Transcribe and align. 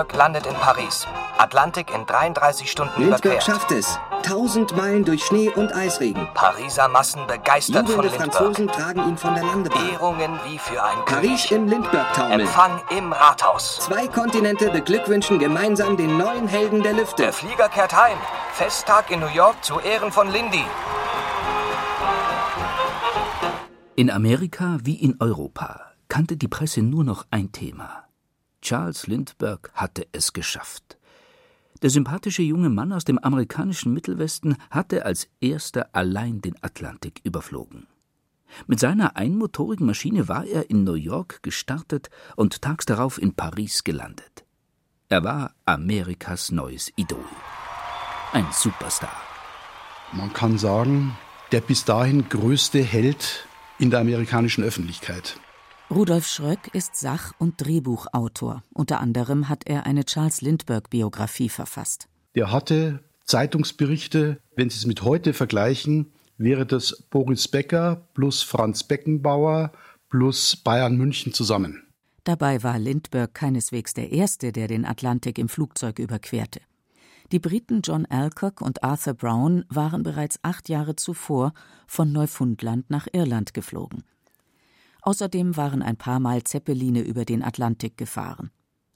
Lindbergh 0.00 0.16
landet 0.16 0.46
in 0.46 0.54
Paris. 0.54 1.06
Atlantik 1.36 1.92
in 1.94 2.06
33 2.06 2.70
Stunden 2.70 3.00
Lindbergh 3.00 3.28
überquert. 3.28 3.42
schafft 3.42 3.70
es. 3.72 3.98
Tausend 4.22 4.76
Meilen 4.76 5.04
durch 5.04 5.24
Schnee 5.24 5.50
und 5.50 5.74
Eisregen. 5.74 6.26
Pariser 6.34 6.88
Massen 6.88 7.26
begeistert 7.26 7.86
von 7.88 7.96
Jubelnde 7.96 8.18
Lindbergh. 8.18 8.32
Franzosen 8.32 8.68
tragen 8.68 9.08
ihn 9.08 9.16
von 9.18 9.34
der 9.34 9.44
Landebahn. 9.44 9.90
Ehrungen 9.90 10.38
wie 10.46 10.58
für 10.58 10.82
ein 10.82 11.04
Paris 11.04 11.48
König. 11.48 11.52
im 11.52 11.68
Lindbergh-Taumel. 11.68 12.40
Empfang 12.40 12.80
im 12.96 13.12
Rathaus. 13.12 13.78
Zwei 13.80 14.06
Kontinente 14.08 14.70
beglückwünschen 14.70 15.38
gemeinsam 15.38 15.96
den 15.96 16.16
neuen 16.16 16.48
Helden 16.48 16.82
der 16.82 16.94
Lüfte. 16.94 17.24
Der 17.24 17.32
Flieger 17.32 17.68
kehrt 17.68 17.94
heim. 17.94 18.16
Festtag 18.52 19.10
in 19.10 19.20
New 19.20 19.34
York 19.34 19.62
zu 19.62 19.80
Ehren 19.80 20.12
von 20.12 20.30
Lindy. 20.30 20.64
In 23.96 24.10
Amerika 24.10 24.78
wie 24.82 24.94
in 24.94 25.16
Europa 25.20 25.80
kannte 26.08 26.38
die 26.38 26.48
Presse 26.48 26.80
nur 26.80 27.04
noch 27.04 27.26
ein 27.30 27.52
Thema. 27.52 28.09
Charles 28.62 29.06
Lindbergh 29.06 29.70
hatte 29.74 30.06
es 30.12 30.32
geschafft. 30.32 30.98
Der 31.82 31.90
sympathische 31.90 32.42
junge 32.42 32.68
Mann 32.68 32.92
aus 32.92 33.04
dem 33.04 33.18
amerikanischen 33.18 33.92
Mittelwesten 33.94 34.56
hatte 34.70 35.06
als 35.06 35.28
erster 35.40 35.88
allein 35.92 36.40
den 36.40 36.54
Atlantik 36.62 37.20
überflogen. 37.24 37.86
Mit 38.66 38.80
seiner 38.80 39.16
einmotorigen 39.16 39.86
Maschine 39.86 40.28
war 40.28 40.44
er 40.44 40.68
in 40.70 40.84
New 40.84 40.94
York 40.94 41.42
gestartet 41.42 42.10
und 42.36 42.60
tags 42.60 42.84
darauf 42.84 43.20
in 43.20 43.34
Paris 43.34 43.84
gelandet. 43.84 44.44
Er 45.08 45.24
war 45.24 45.54
Amerikas 45.64 46.50
neues 46.50 46.92
Idol. 46.96 47.24
Ein 48.32 48.46
Superstar. 48.52 49.16
Man 50.12 50.32
kann 50.32 50.58
sagen, 50.58 51.16
der 51.52 51.60
bis 51.60 51.84
dahin 51.84 52.28
größte 52.28 52.82
Held 52.82 53.46
in 53.78 53.90
der 53.90 54.00
amerikanischen 54.00 54.62
Öffentlichkeit. 54.62 55.40
Rudolf 55.90 56.28
Schröck 56.28 56.72
ist 56.72 56.94
Sach- 56.94 57.32
und 57.38 57.60
Drehbuchautor. 57.60 58.62
Unter 58.72 59.00
anderem 59.00 59.48
hat 59.48 59.66
er 59.66 59.86
eine 59.86 60.04
Charles 60.04 60.40
Lindbergh-Biografie 60.40 61.48
verfasst. 61.48 62.08
Der 62.36 62.52
hatte 62.52 63.00
Zeitungsberichte, 63.24 64.38
wenn 64.54 64.70
Sie 64.70 64.76
es 64.76 64.86
mit 64.86 65.02
heute 65.02 65.32
vergleichen, 65.32 66.12
wäre 66.38 66.64
das 66.64 67.02
Boris 67.10 67.48
Becker 67.48 68.06
plus 68.14 68.44
Franz 68.44 68.84
Beckenbauer 68.84 69.72
plus 70.08 70.54
Bayern 70.54 70.96
München 70.96 71.32
zusammen. 71.32 71.82
Dabei 72.22 72.62
war 72.62 72.78
Lindbergh 72.78 73.32
keineswegs 73.34 73.92
der 73.92 74.12
Erste, 74.12 74.52
der 74.52 74.68
den 74.68 74.84
Atlantik 74.84 75.38
im 75.38 75.48
Flugzeug 75.48 75.98
überquerte. 75.98 76.60
Die 77.32 77.40
Briten 77.40 77.80
John 77.82 78.06
Alcock 78.06 78.60
und 78.60 78.84
Arthur 78.84 79.14
Brown 79.14 79.64
waren 79.68 80.04
bereits 80.04 80.38
acht 80.42 80.68
Jahre 80.68 80.94
zuvor 80.94 81.52
von 81.88 82.12
Neufundland 82.12 82.90
nach 82.90 83.08
Irland 83.12 83.54
geflogen. 83.54 84.04
Außerdem 85.02 85.56
waren 85.56 85.82
ein 85.82 85.96
paar 85.96 86.20
Mal 86.20 86.44
Zeppeline 86.44 87.00
über 87.00 87.24
den 87.24 87.42
Atlantik 87.42 87.96
gefahren. 87.96 88.50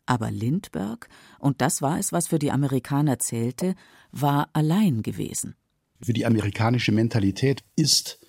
Aber 0.06 0.30
Lindbergh, 0.30 1.06
und 1.38 1.60
das 1.60 1.80
war 1.80 1.98
es, 1.98 2.12
was 2.12 2.28
für 2.28 2.38
die 2.38 2.52
Amerikaner 2.52 3.18
zählte, 3.18 3.74
war 4.12 4.50
allein 4.52 5.02
gewesen. 5.02 5.54
Für 6.02 6.12
die 6.12 6.26
amerikanische 6.26 6.92
Mentalität 6.92 7.64
ist 7.76 8.20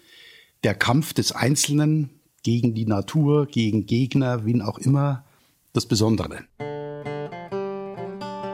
der 0.64 0.74
Kampf 0.74 1.14
des 1.14 1.34
Einzelnen 1.34 2.22
gegen 2.44 2.74
die 2.74 2.86
Natur, 2.86 3.48
gegen 3.48 3.86
Gegner, 3.86 4.46
wen 4.46 4.62
auch 4.62 4.78
immer, 4.78 5.26
das 5.74 5.86
Besondere. 5.86 6.46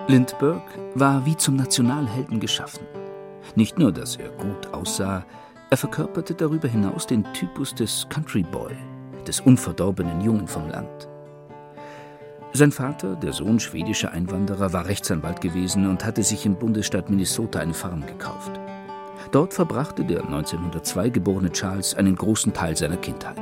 Lindbergh 0.08 0.64
war 0.96 1.26
wie 1.26 1.38
zum 1.38 1.56
Nationalhelden 1.56 2.40
geschaffen. 2.40 2.86
Nicht 3.56 3.78
nur, 3.78 3.92
dass 3.92 4.16
er 4.16 4.30
gut 4.30 4.68
aussah, 4.74 5.26
er 5.70 5.78
verkörperte 5.78 6.34
darüber 6.34 6.68
hinaus 6.68 7.08
den 7.08 7.24
Typus 7.34 7.74
des 7.76 8.08
Country 8.10 8.44
Boy, 8.44 8.76
des 9.28 9.40
unverdorbenen 9.40 10.22
Jungen 10.22 10.48
vom 10.48 10.70
Land. 10.70 11.08
Sein 12.54 12.74
Vater, 12.74 13.16
der 13.16 13.32
Sohn 13.32 13.62
schwedischer 13.62 14.12
Einwanderer, 14.12 14.74
war 14.74 14.86
Rechtsanwalt 14.86 15.40
gewesen 15.40 15.90
und 15.90 16.04
hatte 16.06 16.22
sich 16.22 16.46
im 16.46 16.56
Bundesstaat 16.56 17.10
Minnesota 17.10 17.60
eine 17.60 17.74
Farm 17.74 18.06
gekauft. 18.06 18.60
Dort 19.32 19.54
verbrachte 19.54 20.04
der 20.04 20.26
1902 20.26 21.10
geborene 21.10 21.52
Charles 21.52 21.96
einen 21.96 22.16
großen 22.16 22.54
Teil 22.54 22.76
seiner 22.76 22.98
Kindheit. 22.98 23.38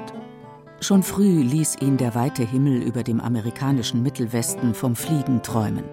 Schon 0.81 1.01
früh 1.01 1.41
ließ 1.41 1.77
ihn 1.81 1.97
der 1.97 2.13
weite 2.13 2.43
Himmel 2.43 2.81
über 2.83 3.03
dem 3.03 3.19
amerikanischen 3.19 4.03
Mittelwesten 4.03 4.75
vom 4.75 4.95
Fliegen 4.95 5.41
träumen. 5.41 5.85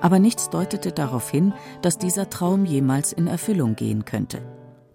Aber 0.00 0.18
nichts 0.18 0.48
deutete 0.50 0.90
darauf 0.90 1.30
hin, 1.30 1.52
dass 1.82 1.98
dieser 1.98 2.30
Traum 2.30 2.64
jemals 2.64 3.12
in 3.12 3.26
Erfüllung 3.26 3.76
gehen 3.76 4.04
könnte. 4.04 4.40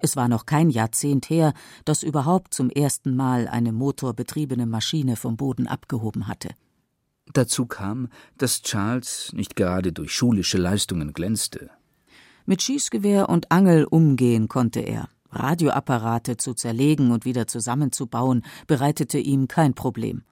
Es 0.02 0.16
war 0.16 0.28
noch 0.28 0.46
kein 0.46 0.70
Jahrzehnt 0.70 1.30
her, 1.30 1.54
dass 1.86 2.04
überhaupt 2.04 2.54
zum 2.54 2.70
ersten 2.70 3.16
Mal 3.16 3.48
eine 3.48 3.72
motorbetriebene 3.72 4.66
Maschine 4.66 5.16
vom 5.16 5.38
Boden 5.38 5.68
abgehoben 5.68 6.28
hatte. 6.28 6.50
Dazu 7.34 7.66
kam, 7.66 8.10
dass 8.38 8.62
Charles 8.62 9.32
nicht 9.34 9.56
gerade 9.56 9.92
durch 9.92 10.14
schulische 10.14 10.58
Leistungen 10.58 11.14
glänzte. 11.14 11.70
Mit 12.46 12.62
Schießgewehr 12.62 13.28
und 13.30 13.52
Angel 13.52 13.84
umgehen 13.84 14.48
konnte 14.48 14.80
er. 14.80 15.10
Radioapparate 15.32 16.38
zu 16.38 16.54
zerlegen 16.54 17.12
und 17.12 17.26
wieder 17.26 17.48
zusammenzubauen 17.48 18.44
bereitete 18.66 19.18
ihm 19.18 19.48
kein 19.48 19.74
Problem. 19.74 20.24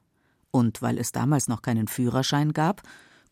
Und 0.52 0.82
weil 0.82 0.98
es 0.98 1.12
damals 1.12 1.50
noch 1.50 1.62
keinen 1.62 1.88
Führerschein 1.88 2.54
gab, 2.54 2.82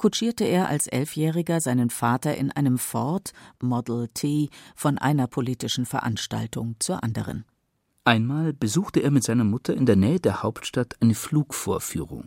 kutschierte 0.04 0.44
er 0.44 0.68
als 0.68 0.88
Elfjähriger 0.88 1.62
seinen 1.62 1.90
Vater 1.90 2.36
in 2.36 2.52
einem 2.52 2.78
Ford 2.78 3.32
Model 3.62 4.10
T 4.14 4.50
von 4.76 4.98
einer 4.98 5.28
politischen 5.28 5.86
Veranstaltung 5.86 6.76
zur 6.80 7.06
anderen. 7.06 7.46
Einmal 8.04 8.52
besuchte 8.52 9.00
er 9.00 9.12
mit 9.12 9.24
seiner 9.24 9.46
Mutter 9.46 9.74
in 9.74 9.86
der 9.86 9.96
Nähe 9.96 10.20
der 10.20 10.44
Hauptstadt 10.44 10.98
eine 11.00 11.16
Flugvorführung. 11.16 12.26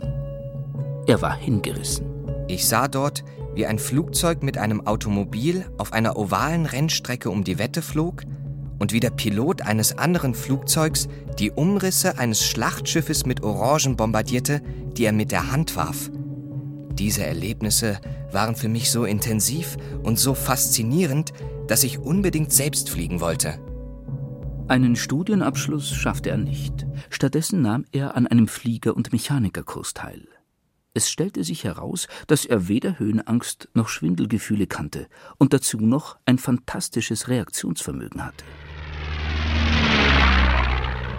Er 1.07 1.21
war 1.21 1.37
hingerissen. 1.37 2.07
Ich 2.49 2.67
sah 2.67 2.89
dort, 2.89 3.25
wie 3.55 3.67
ein 3.67 3.79
Flugzeug 3.79 4.43
mit 4.43 4.57
einem 4.57 4.87
Automobil 4.87 5.71
auf 5.77 5.93
einer 5.93 6.17
ovalen 6.17 6.65
Rennstrecke 6.65 7.29
um 7.29 7.45
die 7.45 7.59
Wette 7.59 7.83
flog 7.83 8.23
und 8.79 8.95
wie 8.95 9.01
der 9.01 9.11
Pilot 9.11 9.61
eines 9.61 9.99
anderen 9.99 10.33
Flugzeugs 10.33 11.09
die 11.39 11.51
Umrisse 11.51 12.17
eines 12.17 12.43
Schlachtschiffes 12.43 13.27
mit 13.27 13.43
Orangen 13.43 13.99
bombardierte, 13.99 14.63
die 14.97 15.05
er 15.05 15.13
mit 15.13 15.31
der 15.31 15.53
Hand 15.53 15.77
warf. 15.77 16.11
Diese 16.99 17.27
Erlebnisse 17.27 18.01
waren 18.33 18.57
für 18.57 18.69
mich 18.69 18.91
so 18.91 19.05
intensiv 19.05 19.77
und 20.03 20.19
so 20.19 20.33
faszinierend, 20.35 21.33
dass 21.69 21.85
ich 21.85 21.99
unbedingt 21.99 22.53
selbst 22.53 22.89
fliegen 22.89 23.21
wollte. 23.21 23.59
Einen 24.69 24.97
Studienabschluss 24.97 25.91
schaffte 25.91 26.31
er 26.31 26.39
nicht. 26.39 26.87
Stattdessen 27.11 27.61
nahm 27.61 27.85
er 27.93 28.17
an 28.17 28.27
einem 28.27 28.49
Flieger- 28.49 28.97
und 28.97 29.13
Mechanikerkurs 29.13 29.95
teil. 29.95 30.27
Es 30.95 31.11
stellte 31.11 31.45
sich 31.45 31.65
heraus, 31.65 32.09
dass 32.27 32.47
er 32.47 32.69
weder 32.69 32.99
Höhenangst 32.99 33.69
noch 33.75 33.89
Schwindelgefühle 33.89 34.67
kannte 34.67 35.07
und 35.37 35.53
dazu 35.53 35.77
noch 35.79 36.17
ein 36.25 36.39
fantastisches 36.39 37.29
Reaktionsvermögen 37.29 38.25
hatte. 38.25 38.45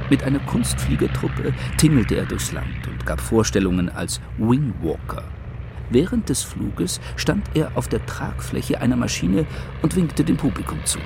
Mit 0.10 0.24
einer 0.24 0.40
Kunstfliegertruppe 0.40 1.54
tingelte 1.78 2.16
er 2.16 2.26
durchs 2.26 2.52
Land 2.52 2.88
und 2.88 3.06
gab 3.06 3.22
Vorstellungen 3.22 3.90
als 3.90 4.20
Wingwalker. 4.40 5.24
Während 5.90 6.28
des 6.30 6.44
Fluges 6.44 7.00
stand 7.16 7.46
er 7.54 7.78
auf 7.78 7.88
der 7.88 8.06
Tragfläche 8.06 8.82
einer 8.82 8.98
Maschine 8.98 9.46
und 9.82 9.96
winkte 9.96 10.24
dem 10.24 10.36
Publikum 10.36 10.80
zu. 10.86 11.00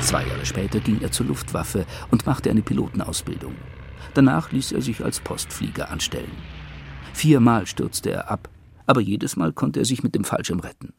Zwei 0.00 0.26
Jahre 0.26 0.46
später 0.46 0.80
ging 0.80 1.00
er 1.02 1.12
zur 1.12 1.26
Luftwaffe 1.26 1.84
und 2.10 2.24
machte 2.24 2.50
eine 2.50 2.62
Pilotenausbildung. 2.62 3.54
Danach 4.14 4.52
ließ 4.52 4.72
er 4.72 4.80
sich 4.80 5.04
als 5.04 5.20
Postflieger 5.20 5.90
anstellen. 5.90 6.32
Viermal 7.12 7.66
stürzte 7.66 8.10
er 8.10 8.30
ab, 8.30 8.48
aber 8.86 9.00
jedes 9.00 9.36
Mal 9.36 9.52
konnte 9.52 9.80
er 9.80 9.84
sich 9.84 10.02
mit 10.02 10.14
dem 10.14 10.24
Fallschirm 10.24 10.60
retten. 10.60 10.94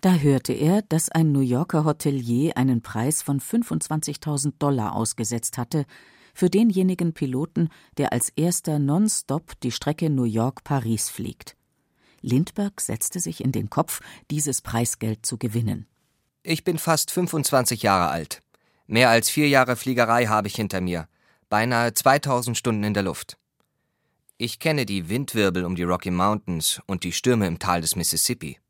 Da 0.00 0.14
hörte 0.14 0.52
er, 0.52 0.82
dass 0.82 1.08
ein 1.10 1.30
New 1.30 1.40
Yorker 1.40 1.84
Hotelier 1.84 2.56
einen 2.56 2.82
Preis 2.82 3.22
von 3.22 3.40
25.000 3.40 4.54
Dollar 4.58 4.94
ausgesetzt 4.94 5.58
hatte 5.58 5.86
für 6.38 6.50
denjenigen 6.50 7.14
Piloten, 7.14 7.68
der 7.96 8.12
als 8.12 8.28
erster 8.36 8.78
nonstop 8.78 9.58
die 9.62 9.72
Strecke 9.72 10.08
New 10.08 10.22
York-Paris 10.22 11.08
fliegt. 11.08 11.56
Lindbergh 12.20 12.80
setzte 12.80 13.18
sich 13.18 13.42
in 13.42 13.50
den 13.50 13.70
Kopf, 13.70 14.00
dieses 14.30 14.62
Preisgeld 14.62 15.26
zu 15.26 15.36
gewinnen. 15.36 15.88
Ich 16.44 16.62
bin 16.62 16.78
fast 16.78 17.10
25 17.10 17.82
Jahre 17.82 18.10
alt. 18.10 18.40
Mehr 18.86 19.10
als 19.10 19.28
vier 19.28 19.48
Jahre 19.48 19.74
Fliegerei 19.74 20.26
habe 20.26 20.46
ich 20.46 20.54
hinter 20.54 20.80
mir. 20.80 21.08
Beinahe 21.48 21.92
2000 21.92 22.56
Stunden 22.56 22.84
in 22.84 22.94
der 22.94 23.02
Luft. 23.02 23.36
Ich 24.36 24.60
kenne 24.60 24.86
die 24.86 25.08
Windwirbel 25.08 25.64
um 25.64 25.74
die 25.74 25.82
Rocky 25.82 26.12
Mountains 26.12 26.80
und 26.86 27.02
die 27.02 27.12
Stürme 27.12 27.48
im 27.48 27.58
Tal 27.58 27.80
des 27.80 27.96
Mississippi. 27.96 28.60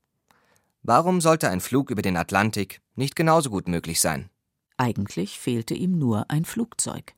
Warum 0.83 1.21
sollte 1.21 1.51
ein 1.51 1.61
Flug 1.61 1.91
über 1.91 2.01
den 2.01 2.17
Atlantik 2.17 2.81
nicht 2.95 3.15
genauso 3.15 3.51
gut 3.51 3.69
möglich 3.69 4.01
sein? 4.01 4.31
Eigentlich 4.79 5.39
fehlte 5.39 5.75
ihm 5.75 5.99
nur 5.99 6.31
ein 6.31 6.47
Flugzeug. 6.47 7.18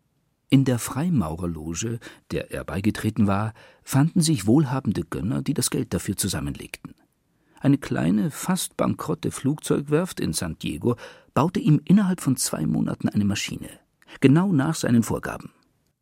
In 0.53 0.65
der 0.65 0.81
Freimaurerloge, 0.81 2.01
der 2.33 2.51
er 2.51 2.65
beigetreten 2.65 3.29
war, 3.29 3.55
fanden 3.85 4.21
sich 4.21 4.49
wohlhabende 4.49 5.05
Gönner, 5.05 5.43
die 5.43 5.55
das 5.55 5.71
Geld 5.71 5.95
dafür 5.95 6.17
zusammenlegten. 6.17 6.95
Eine 7.61 7.79
kleine, 7.79 8.33
fast 8.33 8.77
bankrotte 8.77 9.31
Flugzeugwerft 9.31 10.19
in 10.19 10.33
San 10.33 10.59
Diego 10.59 10.97
baute 11.35 11.61
ihm 11.61 11.81
innerhalb 11.85 12.21
von 12.21 12.37
zwei 12.37 12.67
Monaten 12.67 13.09
eine 13.09 13.25
Maschine, 13.25 13.69
genau 14.21 14.53
nach 14.53 14.75
seinen 14.75 15.05
Vorgaben. 15.05 15.53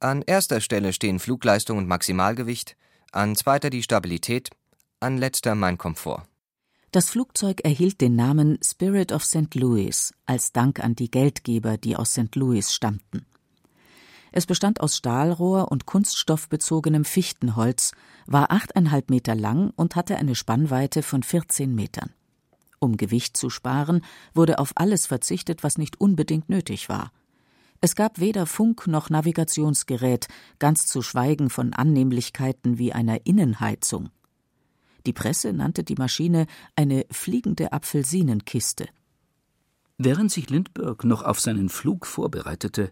An 0.00 0.22
erster 0.22 0.62
Stelle 0.62 0.94
stehen 0.94 1.18
Flugleistung 1.18 1.76
und 1.76 1.86
Maximalgewicht, 1.86 2.76
an 3.12 3.36
zweiter 3.36 3.68
die 3.68 3.82
Stabilität, 3.82 4.50
an 5.00 5.18
letzter 5.18 5.54
mein 5.56 5.76
Komfort. 5.76 6.22
Das 6.90 7.10
Flugzeug 7.10 7.60
erhielt 7.64 8.00
den 8.00 8.16
Namen 8.16 8.58
Spirit 8.64 9.12
of 9.12 9.24
St. 9.24 9.54
Louis 9.54 10.14
als 10.24 10.52
Dank 10.52 10.80
an 10.80 10.94
die 10.94 11.10
Geldgeber, 11.10 11.76
die 11.76 11.96
aus 11.96 12.12
St. 12.12 12.34
Louis 12.34 12.72
stammten. 12.72 13.26
Es 14.32 14.46
bestand 14.46 14.80
aus 14.80 14.96
Stahlrohr 14.96 15.70
und 15.70 15.86
kunststoffbezogenem 15.86 17.04
Fichtenholz, 17.04 17.92
war 18.26 18.50
achteinhalb 18.50 19.10
Meter 19.10 19.34
lang 19.34 19.72
und 19.76 19.96
hatte 19.96 20.16
eine 20.16 20.34
Spannweite 20.34 21.02
von 21.02 21.22
14 21.22 21.74
Metern. 21.74 22.10
Um 22.80 22.96
Gewicht 22.96 23.36
zu 23.36 23.50
sparen, 23.50 24.02
wurde 24.34 24.58
auf 24.58 24.72
alles 24.76 25.06
verzichtet, 25.06 25.64
was 25.64 25.78
nicht 25.78 26.00
unbedingt 26.00 26.48
nötig 26.48 26.88
war. 26.88 27.12
Es 27.80 27.94
gab 27.94 28.18
weder 28.18 28.46
Funk 28.46 28.86
noch 28.86 29.08
Navigationsgerät, 29.08 30.26
ganz 30.58 30.86
zu 30.86 31.00
schweigen 31.02 31.48
von 31.48 31.72
Annehmlichkeiten 31.72 32.78
wie 32.78 32.92
einer 32.92 33.24
Innenheizung. 33.24 34.10
Die 35.06 35.12
Presse 35.12 35.52
nannte 35.52 35.84
die 35.84 35.94
Maschine 35.94 36.46
eine 36.76 37.06
fliegende 37.10 37.72
Apfelsinenkiste. 37.72 38.88
Während 39.96 40.30
sich 40.30 40.50
Lindbergh 40.50 41.06
noch 41.06 41.22
auf 41.22 41.40
seinen 41.40 41.68
Flug 41.68 42.06
vorbereitete, 42.06 42.90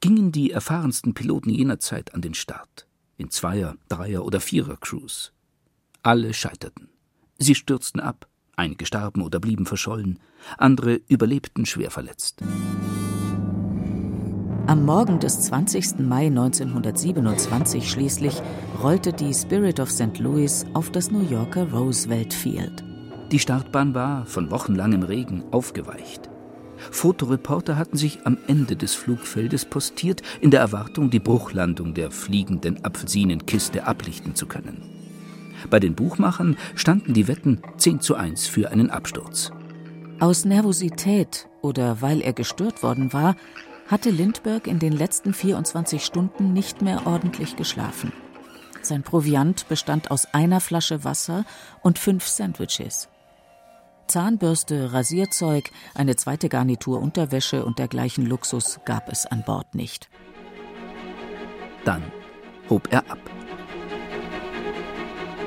gingen 0.00 0.32
die 0.32 0.50
erfahrensten 0.50 1.14
Piloten 1.14 1.50
jener 1.50 1.78
Zeit 1.78 2.14
an 2.14 2.20
den 2.20 2.34
Start, 2.34 2.86
in 3.16 3.30
Zweier-, 3.30 3.76
Dreier- 3.88 4.24
oder 4.24 4.40
Vierer-Crews. 4.40 5.32
Alle 6.02 6.34
scheiterten. 6.34 6.88
Sie 7.38 7.54
stürzten 7.54 8.00
ab, 8.00 8.28
einige 8.56 8.86
starben 8.86 9.22
oder 9.22 9.40
blieben 9.40 9.66
verschollen, 9.66 10.18
andere 10.58 11.00
überlebten 11.08 11.66
schwer 11.66 11.90
verletzt. 11.90 12.42
Am 14.66 14.84
Morgen 14.84 15.18
des 15.18 15.40
20. 15.42 15.98
Mai 15.98 16.26
1927 16.26 17.90
schließlich 17.90 18.40
rollte 18.80 19.12
die 19.12 19.34
Spirit 19.34 19.80
of 19.80 19.90
St. 19.90 20.18
Louis 20.18 20.64
auf 20.72 20.90
das 20.90 21.10
New 21.10 21.28
Yorker 21.28 21.70
Roosevelt 21.72 22.32
Field. 22.32 22.84
Die 23.32 23.38
Startbahn 23.40 23.94
war, 23.94 24.24
von 24.26 24.50
wochenlangem 24.50 25.02
Regen, 25.02 25.42
aufgeweicht. 25.50 26.31
Fotoreporter 26.90 27.76
hatten 27.76 27.96
sich 27.96 28.20
am 28.24 28.38
Ende 28.46 28.76
des 28.76 28.94
Flugfeldes 28.94 29.64
postiert, 29.64 30.22
in 30.40 30.50
der 30.50 30.60
Erwartung, 30.60 31.10
die 31.10 31.20
Bruchlandung 31.20 31.94
der 31.94 32.10
fliegenden 32.10 32.84
Apfelsinenkiste 32.84 33.86
ablichten 33.86 34.34
zu 34.34 34.46
können. 34.46 34.82
Bei 35.70 35.78
den 35.78 35.94
Buchmachern 35.94 36.56
standen 36.74 37.14
die 37.14 37.28
Wetten 37.28 37.60
10 37.76 38.00
zu 38.00 38.14
1 38.14 38.46
für 38.46 38.70
einen 38.70 38.90
Absturz. 38.90 39.52
Aus 40.20 40.44
Nervosität 40.44 41.48
oder 41.62 42.00
weil 42.00 42.20
er 42.20 42.32
gestört 42.32 42.82
worden 42.82 43.12
war, 43.12 43.36
hatte 43.88 44.10
Lindbergh 44.10 44.68
in 44.68 44.78
den 44.78 44.92
letzten 44.92 45.34
24 45.34 46.04
Stunden 46.04 46.52
nicht 46.52 46.82
mehr 46.82 47.06
ordentlich 47.06 47.56
geschlafen. 47.56 48.12
Sein 48.82 49.02
Proviant 49.02 49.68
bestand 49.68 50.10
aus 50.10 50.26
einer 50.32 50.60
Flasche 50.60 51.04
Wasser 51.04 51.44
und 51.82 51.98
fünf 51.98 52.26
Sandwiches. 52.26 53.08
Zahnbürste, 54.12 54.92
Rasierzeug, 54.92 55.70
eine 55.94 56.16
zweite 56.16 56.50
Garnitur 56.50 57.00
Unterwäsche 57.00 57.64
und 57.64 57.78
dergleichen 57.78 58.26
Luxus 58.26 58.78
gab 58.84 59.10
es 59.10 59.24
an 59.24 59.42
Bord 59.42 59.74
nicht. 59.74 60.10
Dann 61.86 62.02
hob 62.68 62.92
er 62.92 63.10
ab. 63.10 63.18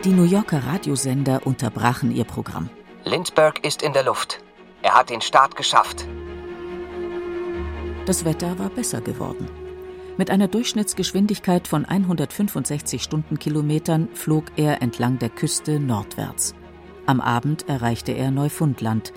Die 0.03 0.09
New 0.09 0.23
Yorker 0.23 0.63
Radiosender 0.65 1.45
unterbrachen 1.45 2.09
ihr 2.09 2.23
Programm. 2.23 2.71
Lindbergh 3.03 3.59
ist 3.61 3.83
in 3.83 3.93
der 3.93 4.03
Luft. 4.03 4.39
Er 4.81 4.95
hat 4.95 5.11
den 5.11 5.21
Start 5.21 5.55
geschafft. 5.55 6.07
Das 8.07 8.25
Wetter 8.25 8.57
war 8.57 8.69
besser 8.69 9.01
geworden. 9.01 9.47
Mit 10.17 10.31
einer 10.31 10.47
Durchschnittsgeschwindigkeit 10.47 11.67
von 11.67 11.85
165 11.85 13.03
Stundenkilometern 13.03 14.09
flog 14.15 14.45
er 14.55 14.81
entlang 14.81 15.19
der 15.19 15.29
Küste 15.29 15.79
nordwärts. 15.79 16.55
Am 17.07 17.21
Abend 17.21 17.69
erreichte 17.69 18.13
er 18.13 18.31
Neufundland. 18.31 19.13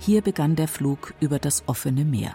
Hier 0.00 0.22
begann 0.22 0.56
der 0.56 0.66
Flug 0.66 1.14
über 1.20 1.38
das 1.38 1.62
offene 1.66 2.04
Meer. 2.04 2.34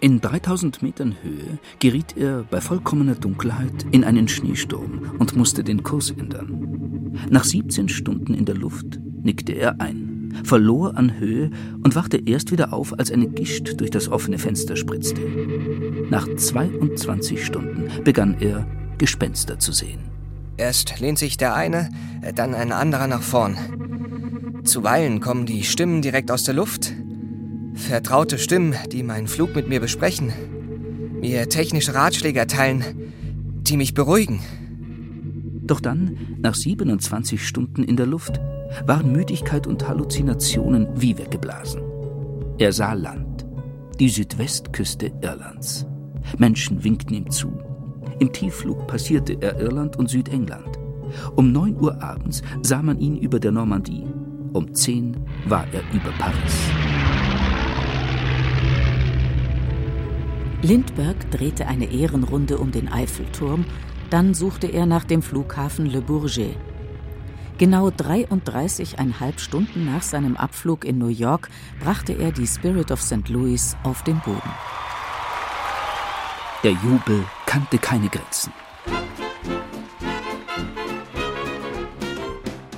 In 0.00 0.20
3000 0.20 0.82
Metern 0.82 1.16
Höhe 1.22 1.58
geriet 1.80 2.16
er 2.16 2.44
bei 2.44 2.60
vollkommener 2.60 3.14
Dunkelheit 3.14 3.86
in 3.90 4.04
einen 4.04 4.28
Schneesturm 4.28 5.16
und 5.18 5.34
musste 5.34 5.64
den 5.64 5.82
Kurs 5.82 6.10
ändern. 6.10 7.16
Nach 7.28 7.44
17 7.44 7.88
Stunden 7.88 8.34
in 8.34 8.44
der 8.44 8.54
Luft 8.54 9.00
nickte 9.22 9.52
er 9.52 9.80
ein, 9.80 10.38
verlor 10.44 10.96
an 10.96 11.18
Höhe 11.18 11.50
und 11.82 11.96
wachte 11.96 12.18
erst 12.18 12.52
wieder 12.52 12.72
auf, 12.72 12.96
als 12.96 13.10
eine 13.10 13.26
Gischt 13.28 13.80
durch 13.80 13.90
das 13.90 14.08
offene 14.08 14.38
Fenster 14.38 14.76
spritzte. 14.76 15.22
Nach 16.10 16.28
22 16.28 17.44
Stunden 17.44 18.04
begann 18.04 18.36
er 18.38 18.66
Gespenster 18.98 19.58
zu 19.58 19.72
sehen. 19.72 20.10
Erst 20.58 21.00
lehnt 21.00 21.18
sich 21.18 21.36
der 21.36 21.54
eine, 21.54 21.90
dann 22.34 22.54
ein 22.54 22.72
anderer 22.72 23.06
nach 23.06 23.22
vorn. 23.22 23.56
Zuweilen 24.66 25.20
kommen 25.20 25.46
die 25.46 25.62
Stimmen 25.62 26.02
direkt 26.02 26.30
aus 26.30 26.42
der 26.42 26.54
Luft. 26.54 26.92
Vertraute 27.74 28.38
Stimmen, 28.38 28.74
die 28.90 29.02
meinen 29.02 29.28
Flug 29.28 29.54
mit 29.54 29.68
mir 29.68 29.80
besprechen, 29.80 30.32
mir 31.20 31.48
technische 31.48 31.94
Ratschläge 31.94 32.40
erteilen, 32.40 32.84
die 33.62 33.76
mich 33.76 33.94
beruhigen. 33.94 34.40
Doch 35.62 35.80
dann, 35.80 36.16
nach 36.38 36.54
27 36.54 37.46
Stunden 37.46 37.84
in 37.84 37.96
der 37.96 38.06
Luft, 38.06 38.40
waren 38.86 39.12
Müdigkeit 39.12 39.66
und 39.66 39.86
Halluzinationen 39.86 40.88
wie 40.96 41.16
weggeblasen. 41.16 41.82
Er 42.58 42.72
sah 42.72 42.92
Land, 42.92 43.46
die 44.00 44.08
Südwestküste 44.08 45.12
Irlands. 45.22 45.86
Menschen 46.38 46.82
winkten 46.82 47.14
ihm 47.14 47.30
zu. 47.30 47.52
Im 48.18 48.32
Tiefflug 48.32 48.86
passierte 48.86 49.36
er 49.40 49.60
Irland 49.60 49.96
und 49.96 50.08
Südengland. 50.08 50.78
Um 51.36 51.52
9 51.52 51.80
Uhr 51.80 52.02
abends 52.02 52.42
sah 52.62 52.82
man 52.82 52.98
ihn 52.98 53.16
über 53.16 53.38
der 53.38 53.52
Normandie. 53.52 54.04
Um 54.56 54.74
10 54.74 55.14
war 55.44 55.66
er 55.70 55.82
über 55.92 56.10
Paris. 56.18 56.70
Lindbergh 60.62 61.26
drehte 61.30 61.66
eine 61.66 61.92
Ehrenrunde 61.92 62.56
um 62.56 62.72
den 62.72 62.88
Eiffelturm, 62.88 63.66
dann 64.08 64.32
suchte 64.32 64.66
er 64.66 64.86
nach 64.86 65.04
dem 65.04 65.20
Flughafen 65.20 65.84
Le 65.84 66.00
Bourget. 66.00 66.56
Genau 67.58 67.88
33,5 67.88 69.38
Stunden 69.40 69.84
nach 69.84 70.00
seinem 70.00 70.38
Abflug 70.38 70.86
in 70.86 70.96
New 70.96 71.08
York 71.08 71.50
brachte 71.78 72.14
er 72.14 72.32
die 72.32 72.46
Spirit 72.46 72.90
of 72.90 73.02
St. 73.02 73.28
Louis 73.28 73.76
auf 73.82 74.04
den 74.04 74.20
Boden. 74.20 74.54
Der 76.64 76.72
Jubel 76.72 77.26
kannte 77.44 77.76
keine 77.76 78.08
Grenzen. 78.08 78.54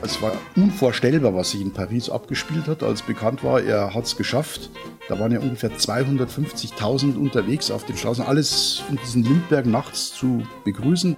Es 0.08 0.22
war 0.22 0.32
unvorstellbar, 0.56 1.34
was 1.34 1.50
sich 1.50 1.60
in 1.60 1.74
Paris 1.74 2.08
abgespielt 2.08 2.66
hat, 2.66 2.82
als 2.82 3.02
bekannt 3.02 3.44
war, 3.44 3.60
er 3.60 3.92
hat 3.92 4.06
es 4.06 4.16
geschafft. 4.16 4.70
Da 5.06 5.20
waren 5.20 5.32
ja 5.32 5.38
ungefähr 5.38 5.70
250.000 5.70 7.14
unterwegs 7.14 7.70
auf 7.70 7.84
den 7.84 7.94
Straßen, 7.94 8.24
alles 8.24 8.82
um 8.88 8.96
diesen 8.96 9.22
Lindbergh 9.22 9.68
nachts 9.68 10.14
zu 10.14 10.46
begrüßen. 10.64 11.14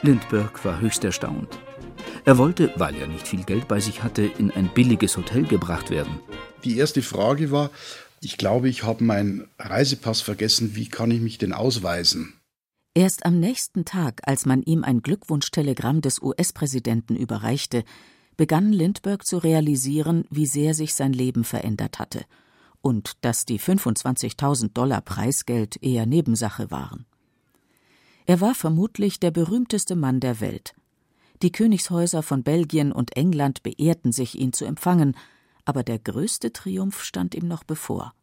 Lindbergh 0.00 0.58
war 0.64 0.80
höchst 0.80 1.04
erstaunt. 1.04 1.58
Er 2.24 2.38
wollte, 2.38 2.72
weil 2.76 2.94
er 2.96 3.08
nicht 3.08 3.28
viel 3.28 3.44
Geld 3.44 3.68
bei 3.68 3.78
sich 3.78 4.02
hatte, 4.02 4.22
in 4.22 4.50
ein 4.50 4.70
billiges 4.72 5.18
Hotel 5.18 5.42
gebracht 5.42 5.90
werden. 5.90 6.18
Die 6.64 6.78
erste 6.78 7.02
Frage 7.02 7.50
war, 7.50 7.68
ich 8.22 8.38
glaube, 8.38 8.70
ich 8.70 8.84
habe 8.84 9.04
meinen 9.04 9.48
Reisepass 9.58 10.22
vergessen, 10.22 10.76
wie 10.76 10.88
kann 10.88 11.10
ich 11.10 11.20
mich 11.20 11.36
denn 11.36 11.52
ausweisen? 11.52 12.32
Erst 12.96 13.26
am 13.26 13.38
nächsten 13.38 13.84
Tag, 13.84 14.22
als 14.22 14.46
man 14.46 14.62
ihm 14.62 14.82
ein 14.84 15.02
Glückwunschtelegramm 15.02 16.00
des 16.00 16.22
US-Präsidenten 16.22 17.16
überreichte, 17.16 17.84
begann 18.36 18.72
Lindbergh 18.72 19.24
zu 19.24 19.38
realisieren, 19.38 20.24
wie 20.30 20.46
sehr 20.46 20.74
sich 20.74 20.94
sein 20.94 21.12
Leben 21.12 21.44
verändert 21.44 21.98
hatte 21.98 22.24
und 22.84 23.12
dass 23.22 23.46
die 23.46 23.58
25.000 23.58 24.74
Dollar 24.74 25.00
Preisgeld 25.00 25.82
eher 25.82 26.04
Nebensache 26.04 26.70
waren. 26.70 27.06
Er 28.26 28.42
war 28.42 28.54
vermutlich 28.54 29.20
der 29.20 29.30
berühmteste 29.30 29.96
Mann 29.96 30.20
der 30.20 30.40
Welt. 30.40 30.74
Die 31.42 31.50
Königshäuser 31.50 32.22
von 32.22 32.42
Belgien 32.42 32.92
und 32.92 33.16
England 33.16 33.62
beehrten 33.62 34.12
sich, 34.12 34.38
ihn 34.38 34.52
zu 34.52 34.66
empfangen, 34.66 35.16
aber 35.64 35.82
der 35.82 35.98
größte 35.98 36.52
Triumph 36.52 37.02
stand 37.02 37.34
ihm 37.34 37.48
noch 37.48 37.64
bevor. 37.64 38.14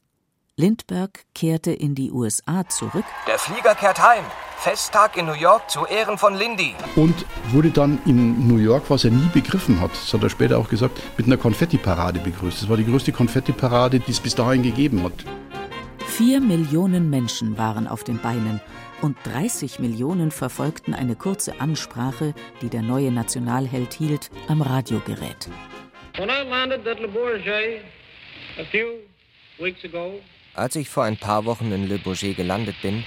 Lindbergh 0.61 1.21
kehrte 1.33 1.71
in 1.71 1.95
die 1.95 2.11
USA 2.11 2.69
zurück. 2.69 3.05
Der 3.27 3.39
Flieger 3.39 3.73
kehrt 3.73 3.99
heim. 3.99 4.23
Festtag 4.57 5.17
in 5.17 5.25
New 5.25 5.33
York 5.33 5.71
zu 5.71 5.87
Ehren 5.87 6.19
von 6.19 6.35
Lindy. 6.35 6.75
Und 6.95 7.25
wurde 7.49 7.71
dann 7.71 7.97
in 8.05 8.47
New 8.47 8.59
York, 8.59 8.83
was 8.89 9.03
er 9.03 9.09
nie 9.09 9.27
begriffen 9.33 9.81
hat, 9.81 9.89
das 9.89 10.13
hat 10.13 10.21
er 10.21 10.29
später 10.29 10.59
auch 10.59 10.69
gesagt, 10.69 11.01
mit 11.17 11.25
einer 11.25 11.37
Konfettiparade 11.37 12.19
begrüßt. 12.19 12.61
Das 12.61 12.69
war 12.69 12.77
die 12.77 12.85
größte 12.85 13.11
Konfettiparade, 13.11 13.99
die 13.99 14.11
es 14.11 14.19
bis 14.19 14.35
dahin 14.35 14.61
gegeben 14.61 15.03
hat. 15.03 15.13
Vier 16.05 16.39
Millionen 16.39 17.09
Menschen 17.09 17.57
waren 17.57 17.87
auf 17.87 18.03
den 18.03 18.19
Beinen 18.19 18.61
und 19.01 19.17
30 19.23 19.79
Millionen 19.79 20.29
verfolgten 20.29 20.93
eine 20.93 21.15
kurze 21.15 21.59
Ansprache, 21.59 22.35
die 22.61 22.69
der 22.69 22.83
neue 22.83 23.11
Nationalheld 23.11 23.93
hielt, 23.93 24.29
am 24.47 24.61
Radiogerät. 24.61 25.49
Als 30.53 30.75
ich 30.75 30.89
vor 30.89 31.05
ein 31.05 31.15
paar 31.15 31.45
Wochen 31.45 31.71
in 31.71 31.87
Le 31.87 31.97
Bourget 31.97 32.35
gelandet 32.35 32.75
bin, 32.81 33.05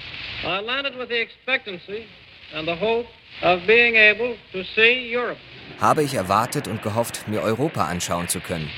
habe 5.79 6.03
ich 6.03 6.15
erwartet 6.15 6.69
und 6.69 6.83
gehofft, 6.83 7.29
mir 7.29 7.43
Europa 7.43 7.85
anschauen 7.85 8.29
zu 8.29 8.41
können. 8.41 8.71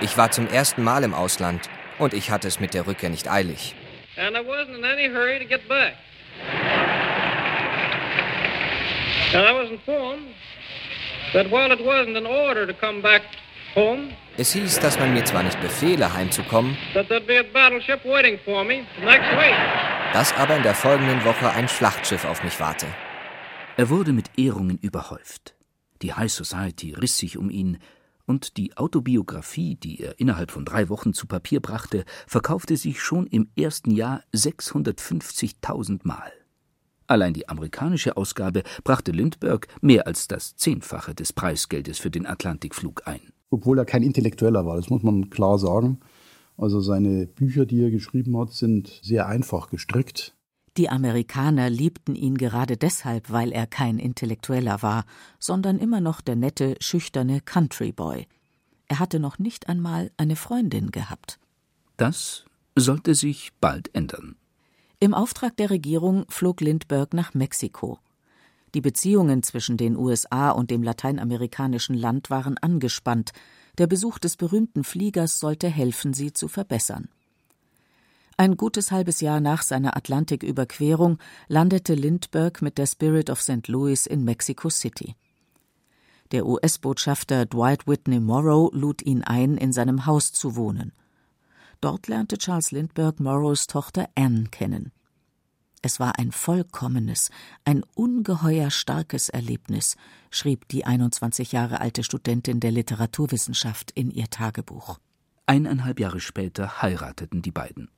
Ich 0.00 0.16
war 0.16 0.30
zum 0.30 0.46
ersten 0.46 0.84
Mal 0.84 1.02
im 1.02 1.14
Ausland 1.14 1.68
und 1.98 2.14
ich 2.14 2.30
hatte 2.30 2.46
es 2.46 2.60
mit 2.60 2.74
der 2.74 2.86
Rückkehr 2.86 3.10
nicht 3.10 3.28
eilig. 3.28 3.74
And 4.16 4.36
I 4.36 4.40
wasn't 4.40 4.78
in 4.78 4.84
any 4.84 5.08
hurry 5.08 5.40
to 5.40 5.44
get 5.44 5.68
back. 5.68 5.94
And 9.34 9.44
I 9.44 9.52
was 9.52 9.68
informed 9.72 10.28
that 11.32 11.50
while 11.50 11.72
it 11.72 11.80
wasn't 11.80 12.16
an 12.16 12.26
order 12.26 12.64
to 12.64 12.72
come 12.72 13.02
back 13.02 13.22
es 14.36 14.52
hieß, 14.52 14.80
dass 14.80 14.98
man 14.98 15.14
mir 15.14 15.24
zwar 15.24 15.42
nicht 15.42 15.60
befehle, 15.60 16.12
heimzukommen, 16.12 16.76
dass 20.12 20.32
aber 20.34 20.56
in 20.56 20.62
der 20.62 20.74
folgenden 20.74 21.24
Woche 21.24 21.50
ein 21.50 21.68
Schlachtschiff 21.68 22.24
auf 22.24 22.44
mich 22.44 22.60
warte. 22.60 22.86
Er 23.76 23.88
wurde 23.88 24.12
mit 24.12 24.38
Ehrungen 24.38 24.78
überhäuft. 24.78 25.54
Die 26.02 26.12
High 26.12 26.32
Society 26.32 26.94
riss 26.94 27.18
sich 27.18 27.36
um 27.36 27.50
ihn, 27.50 27.78
und 28.26 28.56
die 28.56 28.76
Autobiografie, 28.76 29.74
die 29.74 30.00
er 30.00 30.18
innerhalb 30.18 30.50
von 30.50 30.64
drei 30.64 30.88
Wochen 30.88 31.12
zu 31.12 31.26
Papier 31.26 31.60
brachte, 31.60 32.04
verkaufte 32.26 32.76
sich 32.76 33.02
schon 33.02 33.26
im 33.26 33.50
ersten 33.56 33.90
Jahr 33.90 34.22
650.000 34.34 36.00
Mal. 36.04 36.32
Allein 37.06 37.34
die 37.34 37.48
amerikanische 37.48 38.16
Ausgabe 38.16 38.62
brachte 38.82 39.12
Lindbergh 39.12 39.68
mehr 39.82 40.06
als 40.06 40.26
das 40.26 40.56
Zehnfache 40.56 41.14
des 41.14 41.34
Preisgeldes 41.34 41.98
für 41.98 42.10
den 42.10 42.26
Atlantikflug 42.26 43.02
ein. 43.06 43.33
Obwohl 43.50 43.78
er 43.78 43.84
kein 43.84 44.02
Intellektueller 44.02 44.66
war, 44.66 44.76
das 44.76 44.90
muss 44.90 45.02
man 45.02 45.30
klar 45.30 45.58
sagen. 45.58 46.00
Also 46.56 46.80
seine 46.80 47.26
Bücher, 47.26 47.66
die 47.66 47.82
er 47.82 47.90
geschrieben 47.90 48.38
hat, 48.38 48.52
sind 48.52 49.00
sehr 49.02 49.26
einfach 49.26 49.70
gestrickt. 49.70 50.34
Die 50.76 50.88
Amerikaner 50.88 51.70
liebten 51.70 52.16
ihn 52.16 52.36
gerade 52.36 52.76
deshalb, 52.76 53.30
weil 53.30 53.52
er 53.52 53.66
kein 53.66 53.98
Intellektueller 53.98 54.82
war, 54.82 55.04
sondern 55.38 55.78
immer 55.78 56.00
noch 56.00 56.20
der 56.20 56.34
nette, 56.34 56.76
schüchterne 56.80 57.40
Country 57.40 57.92
Boy. 57.92 58.26
Er 58.88 58.98
hatte 58.98 59.20
noch 59.20 59.38
nicht 59.38 59.68
einmal 59.68 60.10
eine 60.16 60.36
Freundin 60.36 60.90
gehabt. 60.90 61.38
Das 61.96 62.44
sollte 62.74 63.14
sich 63.14 63.52
bald 63.60 63.94
ändern. 63.94 64.36
Im 64.98 65.14
Auftrag 65.14 65.56
der 65.56 65.70
Regierung 65.70 66.24
flog 66.28 66.60
Lindbergh 66.60 67.16
nach 67.16 67.34
Mexiko. 67.34 67.98
Die 68.74 68.80
Beziehungen 68.80 69.44
zwischen 69.44 69.76
den 69.76 69.96
USA 69.96 70.50
und 70.50 70.70
dem 70.70 70.82
lateinamerikanischen 70.82 71.96
Land 71.96 72.28
waren 72.28 72.58
angespannt. 72.58 73.32
Der 73.78 73.86
Besuch 73.86 74.18
des 74.18 74.36
berühmten 74.36 74.82
Fliegers 74.82 75.38
sollte 75.38 75.68
helfen, 75.68 76.12
sie 76.12 76.32
zu 76.32 76.48
verbessern. 76.48 77.08
Ein 78.36 78.56
gutes 78.56 78.90
halbes 78.90 79.20
Jahr 79.20 79.38
nach 79.38 79.62
seiner 79.62 79.96
Atlantiküberquerung 79.96 81.18
landete 81.46 81.94
Lindbergh 81.94 82.64
mit 82.64 82.78
der 82.78 82.86
Spirit 82.86 83.30
of 83.30 83.40
St. 83.40 83.68
Louis 83.68 84.06
in 84.06 84.24
Mexico 84.24 84.70
City. 84.70 85.14
Der 86.32 86.44
US-Botschafter 86.44 87.46
Dwight 87.46 87.86
Whitney 87.86 88.18
Morrow 88.18 88.70
lud 88.74 89.02
ihn 89.02 89.22
ein, 89.22 89.56
in 89.56 89.72
seinem 89.72 90.04
Haus 90.06 90.32
zu 90.32 90.56
wohnen. 90.56 90.92
Dort 91.80 92.08
lernte 92.08 92.38
Charles 92.38 92.72
Lindbergh 92.72 93.22
Morrows 93.22 93.68
Tochter 93.68 94.08
Anne 94.16 94.46
kennen. 94.50 94.90
Es 95.84 96.00
war 96.00 96.18
ein 96.18 96.32
vollkommenes, 96.32 97.30
ein 97.66 97.84
ungeheuer 97.94 98.70
starkes 98.70 99.28
Erlebnis, 99.28 99.96
schrieb 100.30 100.66
die 100.68 100.86
21 100.86 101.52
Jahre 101.52 101.82
alte 101.82 102.02
Studentin 102.02 102.58
der 102.58 102.70
Literaturwissenschaft 102.70 103.90
in 103.90 104.10
ihr 104.10 104.30
Tagebuch. 104.30 104.98
Eineinhalb 105.44 106.00
Jahre 106.00 106.20
später 106.20 106.80
heirateten 106.80 107.42
die 107.42 107.50
beiden. 107.50 107.90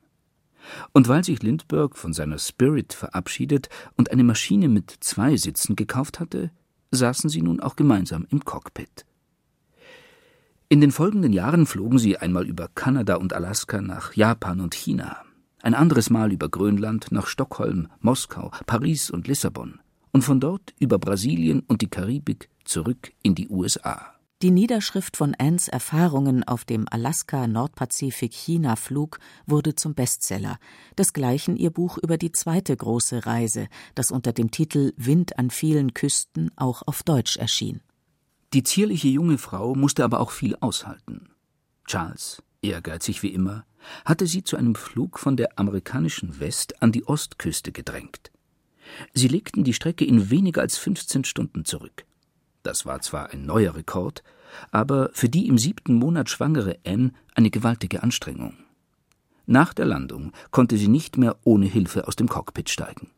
Und 0.91 1.07
weil 1.07 1.23
sich 1.23 1.41
Lindbergh 1.41 1.97
von 1.97 2.11
seiner 2.11 2.39
Spirit 2.39 2.91
verabschiedet 2.91 3.69
und 3.95 4.11
eine 4.11 4.25
Maschine 4.25 4.67
mit 4.67 4.91
zwei 4.99 5.37
Sitzen 5.37 5.77
gekauft 5.77 6.19
hatte, 6.19 6.51
saßen 6.91 7.29
sie 7.29 7.41
nun 7.41 7.61
auch 7.61 7.77
gemeinsam 7.77 8.27
im 8.29 8.43
Cockpit. 8.43 9.05
In 10.67 10.81
den 10.81 10.91
folgenden 10.91 11.31
Jahren 11.31 11.65
flogen 11.65 11.99
sie 11.99 12.17
einmal 12.17 12.45
über 12.45 12.67
Kanada 12.67 13.15
und 13.15 13.31
Alaska 13.31 13.79
nach 13.79 14.13
Japan 14.13 14.59
und 14.59 14.75
China, 14.75 15.23
ein 15.61 15.73
anderes 15.73 16.09
Mal 16.09 16.31
über 16.31 16.47
Grönland 16.49 17.11
nach 17.11 17.27
Stockholm, 17.27 17.89
Moskau, 17.99 18.51
Paris 18.65 19.09
und 19.09 19.27
Lissabon 19.27 19.79
und 20.11 20.23
von 20.23 20.39
dort 20.39 20.73
über 20.79 20.99
Brasilien 20.99 21.63
und 21.67 21.81
die 21.81 21.89
Karibik 21.89 22.49
zurück 22.63 23.11
in 23.23 23.35
die 23.35 23.49
USA. 23.49 24.13
Die 24.43 24.51
Niederschrift 24.51 25.17
von 25.17 25.33
Anns 25.39 25.67
Erfahrungen 25.67 26.43
auf 26.43 26.63
dem 26.63 26.85
Alaska-Nordpazifik-China-Flug 26.87 29.17
wurde 29.47 29.73
zum 29.73 29.95
Bestseller, 29.95 30.59
desgleichen 30.95 31.57
ihr 31.57 31.71
Buch 31.71 31.97
über 31.97 32.17
die 32.17 32.31
zweite 32.31 32.77
große 32.77 33.25
Reise, 33.25 33.67
das 33.95 34.11
unter 34.11 34.33
dem 34.33 34.51
Titel 34.51 34.93
Wind 34.95 35.39
an 35.39 35.49
vielen 35.49 35.95
Küsten 35.95 36.51
auch 36.55 36.83
auf 36.85 37.01
Deutsch 37.01 37.37
erschien. 37.37 37.81
Die 38.53 38.61
zierliche 38.61 39.07
junge 39.07 39.39
Frau 39.39 39.73
musste 39.73 40.03
aber 40.03 40.19
auch 40.19 40.29
viel 40.29 40.55
aushalten. 40.59 41.29
Charles, 41.87 42.43
ehrgeizig 42.69 43.23
wie 43.23 43.33
immer, 43.33 43.65
hatte 44.05 44.27
sie 44.27 44.43
zu 44.43 44.57
einem 44.57 44.75
Flug 44.75 45.19
von 45.19 45.37
der 45.37 45.57
amerikanischen 45.59 46.39
West 46.39 46.81
an 46.81 46.91
die 46.91 47.07
Ostküste 47.07 47.71
gedrängt. 47.71 48.31
Sie 49.13 49.27
legten 49.27 49.63
die 49.63 49.73
Strecke 49.73 50.05
in 50.05 50.29
weniger 50.29 50.61
als 50.61 50.77
15 50.77 51.23
Stunden 51.23 51.65
zurück. 51.65 52.05
Das 52.63 52.85
war 52.85 53.01
zwar 53.01 53.31
ein 53.31 53.45
neuer 53.45 53.75
Rekord, 53.75 54.23
aber 54.71 55.09
für 55.13 55.29
die 55.29 55.47
im 55.47 55.57
siebten 55.57 55.95
Monat 55.95 56.29
schwangere 56.29 56.77
Anne 56.85 57.11
eine 57.35 57.49
gewaltige 57.49 58.03
Anstrengung. 58.03 58.55
Nach 59.45 59.73
der 59.73 59.85
Landung 59.85 60.33
konnte 60.51 60.77
sie 60.77 60.89
nicht 60.89 61.17
mehr 61.17 61.37
ohne 61.43 61.65
Hilfe 61.65 62.07
aus 62.07 62.15
dem 62.15 62.27
Cockpit 62.27 62.69
steigen. 62.69 63.11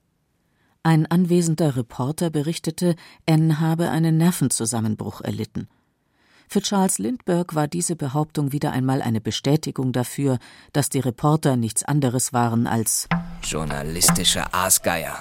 Ein 0.84 1.08
anwesender 1.08 1.76
Reporter 1.76 2.30
berichtete, 2.30 2.96
Anne 3.28 3.60
habe 3.60 3.90
einen 3.90 4.18
Nervenzusammenbruch 4.18 5.22
erlitten. 5.22 5.68
Für 6.52 6.62
Charles 6.62 6.98
Lindbergh 6.98 7.54
war 7.54 7.68
diese 7.68 7.96
Behauptung 7.96 8.52
wieder 8.52 8.72
einmal 8.72 9.04
eine 9.04 9.22
Bestätigung 9.22 9.92
dafür, 9.92 10.40
dass 10.74 10.90
die 10.90 10.98
Reporter 11.00 11.56
nichts 11.56 11.84
anderes 11.84 12.34
waren 12.34 12.66
als 12.66 13.08
journalistische 13.44 14.52
Aasgeier. 14.52 15.20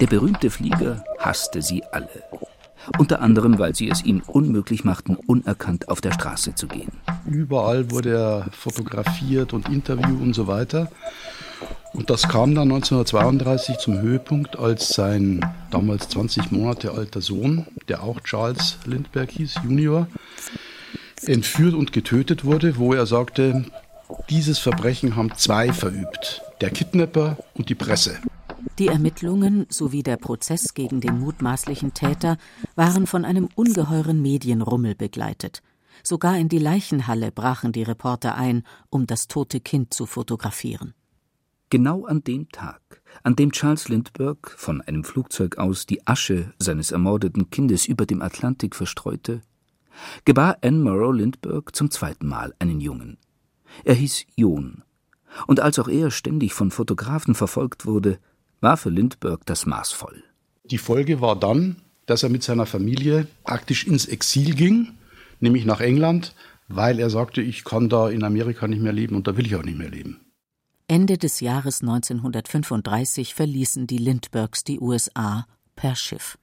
Der 0.00 0.08
berühmte 0.08 0.50
Flieger 0.50 1.04
hasste 1.20 1.62
sie 1.62 1.84
alle 1.92 2.24
unter 2.98 3.20
anderem, 3.20 3.58
weil 3.58 3.74
sie 3.74 3.88
es 3.88 4.02
ihm 4.04 4.22
unmöglich 4.26 4.84
machten, 4.84 5.14
unerkannt 5.14 5.88
auf 5.88 6.00
der 6.00 6.12
Straße 6.12 6.54
zu 6.54 6.66
gehen. 6.66 6.90
Überall 7.26 7.90
wurde 7.90 8.14
er 8.14 8.46
fotografiert 8.52 9.52
und 9.52 9.68
interviewt 9.68 10.20
und 10.20 10.34
so 10.34 10.46
weiter. 10.46 10.90
Und 11.92 12.10
das 12.10 12.22
kam 12.22 12.54
dann 12.54 12.72
1932 12.72 13.78
zum 13.78 14.00
Höhepunkt, 14.00 14.58
als 14.58 14.88
sein 14.88 15.44
damals 15.70 16.08
20 16.08 16.50
Monate 16.50 16.92
alter 16.92 17.20
Sohn, 17.20 17.66
der 17.92 18.02
auch 18.02 18.20
Charles 18.20 18.78
Lindbergh 18.86 19.30
hieß, 19.30 19.56
Junior, 19.64 20.06
entführt 21.26 21.74
und 21.74 21.92
getötet 21.92 22.42
wurde, 22.42 22.78
wo 22.78 22.94
er 22.94 23.04
sagte, 23.04 23.66
dieses 24.30 24.58
Verbrechen 24.58 25.14
haben 25.14 25.34
zwei 25.36 25.74
verübt, 25.74 26.40
der 26.62 26.70
Kidnapper 26.70 27.36
und 27.52 27.68
die 27.68 27.74
Presse. 27.74 28.16
Die 28.78 28.88
Ermittlungen 28.88 29.66
sowie 29.68 30.02
der 30.02 30.16
Prozess 30.16 30.72
gegen 30.72 31.02
den 31.02 31.20
mutmaßlichen 31.20 31.92
Täter 31.92 32.38
waren 32.76 33.06
von 33.06 33.26
einem 33.26 33.50
ungeheuren 33.56 34.22
Medienrummel 34.22 34.94
begleitet. 34.94 35.62
Sogar 36.02 36.38
in 36.38 36.48
die 36.48 36.58
Leichenhalle 36.58 37.30
brachen 37.30 37.72
die 37.72 37.82
Reporter 37.82 38.36
ein, 38.36 38.62
um 38.88 39.06
das 39.06 39.28
tote 39.28 39.60
Kind 39.60 39.92
zu 39.92 40.06
fotografieren. 40.06 40.94
Genau 41.72 42.04
an 42.04 42.22
dem 42.22 42.50
Tag, 42.50 43.00
an 43.22 43.34
dem 43.34 43.50
Charles 43.50 43.88
Lindbergh 43.88 44.50
von 44.58 44.82
einem 44.82 45.04
Flugzeug 45.04 45.56
aus 45.56 45.86
die 45.86 46.06
Asche 46.06 46.52
seines 46.58 46.92
ermordeten 46.92 47.48
Kindes 47.48 47.86
über 47.86 48.04
dem 48.04 48.20
Atlantik 48.20 48.76
verstreute, 48.76 49.40
gebar 50.26 50.58
Anne 50.60 50.76
Morrow 50.76 51.12
Lindbergh 51.12 51.72
zum 51.72 51.90
zweiten 51.90 52.26
Mal 52.26 52.52
einen 52.58 52.82
Jungen. 52.82 53.16
Er 53.84 53.94
hieß 53.94 54.26
John, 54.36 54.84
und 55.46 55.60
als 55.60 55.78
auch 55.78 55.88
er 55.88 56.10
ständig 56.10 56.52
von 56.52 56.70
Fotografen 56.70 57.34
verfolgt 57.34 57.86
wurde, 57.86 58.18
war 58.60 58.76
für 58.76 58.90
Lindbergh 58.90 59.42
das 59.46 59.64
Maß 59.64 59.92
voll. 59.92 60.22
Die 60.64 60.76
Folge 60.76 61.22
war 61.22 61.40
dann, 61.40 61.76
dass 62.04 62.22
er 62.22 62.28
mit 62.28 62.42
seiner 62.42 62.66
Familie 62.66 63.28
praktisch 63.44 63.86
ins 63.86 64.04
Exil 64.04 64.54
ging, 64.54 64.88
nämlich 65.40 65.64
nach 65.64 65.80
England, 65.80 66.34
weil 66.68 66.98
er 66.98 67.08
sagte, 67.08 67.40
ich 67.40 67.64
kann 67.64 67.88
da 67.88 68.10
in 68.10 68.24
Amerika 68.24 68.68
nicht 68.68 68.82
mehr 68.82 68.92
leben 68.92 69.16
und 69.16 69.26
da 69.26 69.38
will 69.38 69.46
ich 69.46 69.56
auch 69.56 69.64
nicht 69.64 69.78
mehr 69.78 69.88
leben. 69.88 70.20
Ende 70.92 71.16
des 71.16 71.40
Jahres 71.40 71.80
1935 71.80 73.32
verließen 73.32 73.86
die 73.86 73.96
Lindberghs 73.96 74.62
die 74.62 74.78
USA 74.78 75.46
per 75.74 75.96
Schiff. 75.96 76.36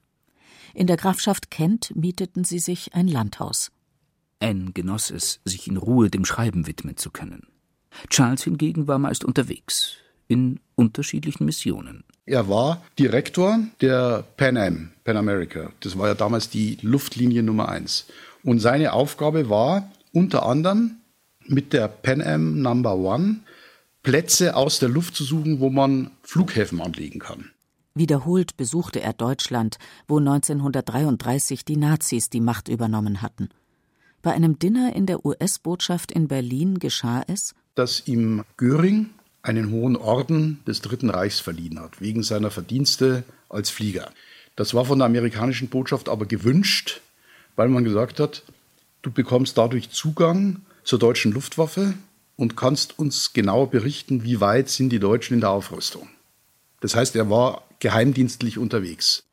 In 0.73 0.87
der 0.87 0.97
Grafschaft 0.97 1.51
Kent 1.51 1.95
mieteten 1.95 2.43
sie 2.43 2.57
sich 2.57 2.95
ein 2.95 3.07
Landhaus. 3.07 3.71
Anne 4.39 4.71
genoss 4.71 5.11
es, 5.11 5.39
sich 5.45 5.67
in 5.67 5.77
Ruhe 5.77 6.09
dem 6.09 6.25
Schreiben 6.25 6.65
widmen 6.65 6.97
zu 6.97 7.11
können. 7.11 7.45
Charles 8.09 8.43
hingegen 8.43 8.87
war 8.87 8.97
meist 8.97 9.23
unterwegs, 9.23 9.97
in 10.27 10.59
unterschiedlichen 10.73 11.45
Missionen. 11.45 12.03
Er 12.25 12.49
war 12.49 12.81
Direktor 12.97 13.59
der 13.81 14.23
Pan 14.35 14.57
Am, 14.57 14.89
Pan 15.03 15.17
America. 15.17 15.71
Das 15.81 15.95
war 15.95 16.07
ja 16.07 16.15
damals 16.15 16.49
die 16.49 16.79
Luftlinie 16.81 17.43
Nummer 17.43 17.69
eins. 17.69 18.07
Und 18.43 18.57
seine 18.57 18.93
Aufgabe 18.93 19.47
war 19.47 19.91
unter 20.11 20.43
anderem 20.47 20.95
mit 21.45 21.71
der 21.71 21.87
Pan 21.87 22.23
Am 22.23 22.63
Number 22.63 22.95
One 22.95 23.41
Plätze 24.03 24.55
aus 24.55 24.79
der 24.79 24.89
Luft 24.89 25.15
zu 25.15 25.23
suchen, 25.23 25.59
wo 25.59 25.69
man 25.69 26.11
Flughäfen 26.23 26.81
anlegen 26.81 27.19
kann. 27.19 27.51
Wiederholt 27.95 28.55
besuchte 28.55 29.01
er 29.01 29.13
Deutschland, 29.13 29.77
wo 30.07 30.19
1933 30.19 31.65
die 31.65 31.75
Nazis 31.75 32.29
die 32.29 32.39
Macht 32.39 32.69
übernommen 32.69 33.21
hatten. 33.21 33.49
Bei 34.21 34.31
einem 34.31 34.59
Dinner 34.59 34.95
in 34.95 35.05
der 35.05 35.25
US-Botschaft 35.25 36.11
in 36.11 36.27
Berlin 36.27 36.79
geschah 36.79 37.23
es, 37.27 37.55
dass 37.75 38.07
ihm 38.07 38.43
Göring 38.57 39.09
einen 39.41 39.71
hohen 39.71 39.95
Orden 39.95 40.59
des 40.67 40.81
Dritten 40.81 41.09
Reichs 41.09 41.39
verliehen 41.39 41.79
hat, 41.79 42.01
wegen 42.01 42.23
seiner 42.23 42.51
Verdienste 42.51 43.23
als 43.47 43.69
Flieger. 43.69 44.11
Das 44.55 44.73
war 44.73 44.85
von 44.85 44.99
der 44.99 45.05
amerikanischen 45.07 45.69
Botschaft 45.69 46.09
aber 46.09 46.25
gewünscht, 46.25 47.01
weil 47.55 47.69
man 47.69 47.83
gesagt 47.83 48.19
hat, 48.19 48.43
du 49.01 49.11
bekommst 49.11 49.57
dadurch 49.57 49.89
Zugang 49.89 50.61
zur 50.83 50.99
deutschen 50.99 51.31
Luftwaffe 51.31 51.93
und 52.39 52.55
kannst 52.55 52.97
uns 52.97 53.33
genau 53.33 53.65
berichten, 53.65 54.23
wie 54.23 54.39
weit 54.39 54.69
sind 54.69 54.91
die 54.91 54.99
Deutschen 54.99 55.33
in 55.33 55.41
der 55.41 55.49
Aufrüstung. 55.49 56.07
Das 56.79 56.95
heißt, 56.95 57.17
er 57.17 57.29
war 57.29 57.65
geheimdienstlich 57.79 58.57
unterwegs. 58.57 59.25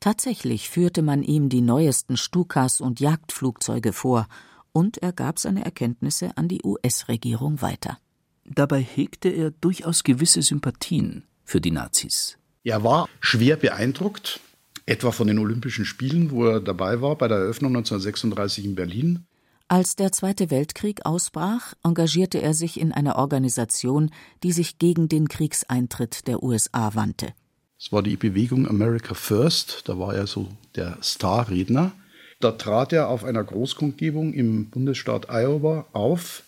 Tatsächlich 0.00 0.70
führte 0.70 1.02
man 1.02 1.22
ihm 1.22 1.50
die 1.50 1.60
neuesten 1.60 2.16
Stukas 2.16 2.80
und 2.80 3.00
Jagdflugzeuge 3.00 3.92
vor, 3.92 4.26
und 4.72 4.98
er 4.98 5.12
gab 5.12 5.38
seine 5.38 5.64
Erkenntnisse 5.64 6.36
an 6.36 6.48
die 6.48 6.62
US-Regierung 6.64 7.60
weiter. 7.60 7.98
Dabei 8.46 8.80
hegte 8.80 9.28
er 9.28 9.50
durchaus 9.50 10.02
gewisse 10.02 10.40
Sympathien 10.40 11.24
für 11.44 11.60
die 11.60 11.70
Nazis. 11.70 12.38
Er 12.64 12.82
war 12.82 13.10
schwer 13.20 13.56
beeindruckt, 13.56 14.40
etwa 14.86 15.12
von 15.12 15.26
den 15.26 15.38
Olympischen 15.38 15.84
Spielen, 15.84 16.30
wo 16.30 16.46
er 16.46 16.60
dabei 16.60 17.02
war 17.02 17.16
bei 17.16 17.28
der 17.28 17.38
Eröffnung 17.38 17.76
1936 17.76 18.64
in 18.64 18.74
Berlin. 18.74 19.26
Als 19.68 19.96
der 19.96 20.12
Zweite 20.12 20.50
Weltkrieg 20.50 21.06
ausbrach, 21.06 21.72
engagierte 21.82 22.40
er 22.40 22.52
sich 22.52 22.78
in 22.78 22.92
einer 22.92 23.16
Organisation, 23.16 24.10
die 24.42 24.52
sich 24.52 24.78
gegen 24.78 25.08
den 25.08 25.26
Kriegseintritt 25.26 26.28
der 26.28 26.42
USA 26.42 26.94
wandte. 26.94 27.32
Es 27.78 27.90
war 27.90 28.02
die 28.02 28.16
Bewegung 28.16 28.68
America 28.68 29.14
First, 29.14 29.82
da 29.86 29.98
war 29.98 30.14
er 30.14 30.26
so 30.26 30.48
der 30.76 30.98
Starredner. 31.00 31.92
Da 32.40 32.52
trat 32.52 32.92
er 32.92 33.08
auf 33.08 33.24
einer 33.24 33.42
Großkundgebung 33.42 34.34
im 34.34 34.68
Bundesstaat 34.68 35.30
Iowa 35.30 35.86
auf 35.92 36.42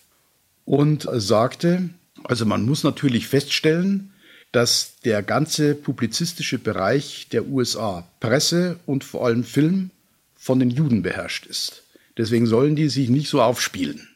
und 0.65 1.07
sagte, 1.11 1.89
also 2.23 2.45
man 2.45 2.65
muss 2.65 2.83
natürlich 2.83 3.27
feststellen, 3.27 4.13
dass 4.51 4.99
der 5.03 5.23
ganze 5.23 5.73
publizistische 5.73 6.59
Bereich 6.59 7.27
der 7.31 7.47
USA, 7.47 8.07
Presse 8.19 8.79
und 8.85 9.03
vor 9.03 9.25
allem 9.25 9.43
Film, 9.43 9.89
von 10.35 10.59
den 10.59 10.69
Juden 10.69 11.01
beherrscht 11.01 11.47
ist. 11.47 11.83
Deswegen 12.17 12.47
sollen 12.47 12.75
die 12.75 12.89
sich 12.89 13.09
nicht 13.09 13.29
so 13.29 13.41
aufspielen. 13.41 14.07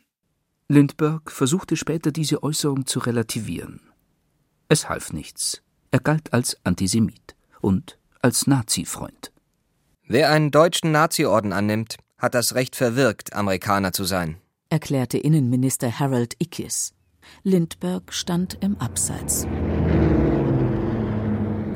Lindbergh 0.68 1.30
versuchte 1.32 1.78
später 1.78 2.12
diese 2.12 2.44
Äußerung 2.44 2.86
zu 2.86 3.00
relativieren. 3.00 3.82
Es 4.70 4.90
half 4.90 5.14
nichts. 5.14 5.62
Er 5.92 6.00
galt 6.00 6.34
als 6.34 6.58
Antisemit 6.64 7.36
und 7.60 8.00
als 8.22 8.48
Nazi-Freund. 8.48 9.32
Wer 10.08 10.32
einen 10.32 10.52
deutschen 10.52 10.92
Nazi-Orden 10.92 11.54
annimmt, 11.54 11.98
hat 12.18 12.34
das 12.34 12.56
Recht 12.56 12.76
verwirkt, 12.76 13.34
Amerikaner 13.34 13.92
zu 13.92 14.06
sein, 14.06 14.38
erklärte 14.70 15.18
Innenminister 15.18 16.00
Harold 16.00 16.36
Ickes. 16.40 16.94
Lindbergh 17.44 18.12
stand 18.12 18.58
im 18.62 18.78
Abseits. 18.78 19.46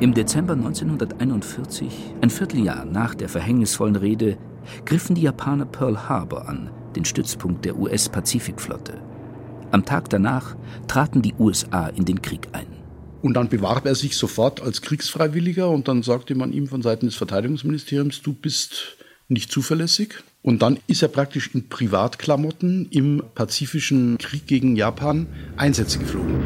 Im 0.00 0.14
Dezember 0.14 0.54
1941, 0.54 2.14
ein 2.20 2.30
Vierteljahr 2.30 2.84
nach 2.84 3.14
der 3.14 3.28
verhängnisvollen 3.28 3.96
Rede, 3.96 4.38
griffen 4.84 5.14
die 5.14 5.22
Japaner 5.22 5.66
Pearl 5.66 6.08
Harbor 6.08 6.48
an, 6.48 6.70
den 6.94 7.04
Stützpunkt 7.04 7.64
der 7.64 7.76
US-Pazifikflotte. 7.78 8.94
Am 9.70 9.84
Tag 9.84 10.08
danach 10.10 10.56
traten 10.88 11.22
die 11.22 11.34
USA 11.38 11.88
in 11.88 12.04
den 12.04 12.22
Krieg 12.22 12.48
ein. 12.52 12.66
Und 13.22 13.34
dann 13.34 13.48
bewarb 13.48 13.86
er 13.86 13.94
sich 13.94 14.16
sofort 14.16 14.62
als 14.62 14.82
Kriegsfreiwilliger 14.82 15.68
und 15.68 15.88
dann 15.88 16.02
sagte 16.02 16.34
man 16.34 16.52
ihm 16.52 16.68
von 16.68 16.82
Seiten 16.82 17.06
des 17.06 17.16
Verteidigungsministeriums, 17.16 18.22
du 18.22 18.32
bist 18.32 18.96
nicht 19.28 19.50
zuverlässig. 19.50 20.14
Und 20.42 20.62
dann 20.62 20.78
ist 20.86 21.02
er 21.02 21.08
praktisch 21.08 21.50
in 21.52 21.68
Privatklamotten 21.68 22.86
im 22.90 23.22
Pazifischen 23.34 24.16
Krieg 24.18 24.46
gegen 24.46 24.76
Japan 24.76 25.26
Einsätze 25.56 25.98
geflogen. 25.98 26.45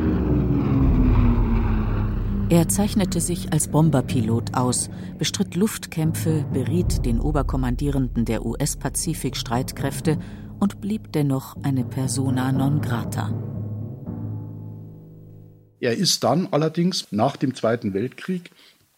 Er 2.51 2.69
zeichnete 2.69 3.21
sich 3.21 3.53
als 3.53 3.69
Bomberpilot 3.69 4.55
aus, 4.55 4.91
bestritt 5.19 5.55
Luftkämpfe, 5.55 6.45
beriet 6.53 7.07
den 7.07 7.21
Oberkommandierenden 7.21 8.25
der 8.25 8.45
US-Pazifik-Streitkräfte 8.45 10.19
und 10.59 10.81
blieb 10.81 11.13
dennoch 11.13 11.57
eine 11.63 11.85
persona 11.85 12.51
non 12.51 12.81
grata. 12.81 13.33
Er 15.79 15.97
ist 15.97 16.25
dann 16.25 16.49
allerdings 16.51 17.13
nach 17.13 17.37
dem 17.37 17.55
Zweiten 17.55 17.95
Weltkrieg 17.95 18.51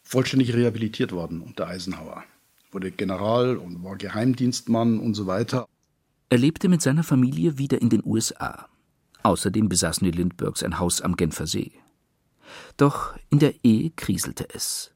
vollständig 0.03 0.55
rehabilitiert 0.55 1.13
worden 1.13 1.43
unter 1.43 1.69
Eisenhower. 1.69 2.25
Wurde 2.71 2.91
General 2.91 3.59
und 3.59 3.85
war 3.85 3.97
Geheimdienstmann 3.97 4.99
und 4.99 5.13
so 5.13 5.27
weiter. 5.27 5.67
Er 6.31 6.39
lebte 6.39 6.71
mit 6.71 6.81
seiner 6.81 7.03
Familie 7.03 7.59
wieder 7.59 7.83
in 7.83 7.91
den 7.91 8.03
USA. 8.03 8.67
Außerdem 9.23 9.69
besaßen 9.69 10.07
die 10.07 10.17
Lindberghs 10.17 10.63
ein 10.63 10.79
Haus 10.79 11.03
am 11.03 11.17
Genfer 11.17 11.47
See. 11.47 11.82
Doch 12.77 13.17
in 13.31 13.39
der 13.39 13.65
Ehe 13.65 13.91
kriselte 13.91 14.49
es. 14.55 14.93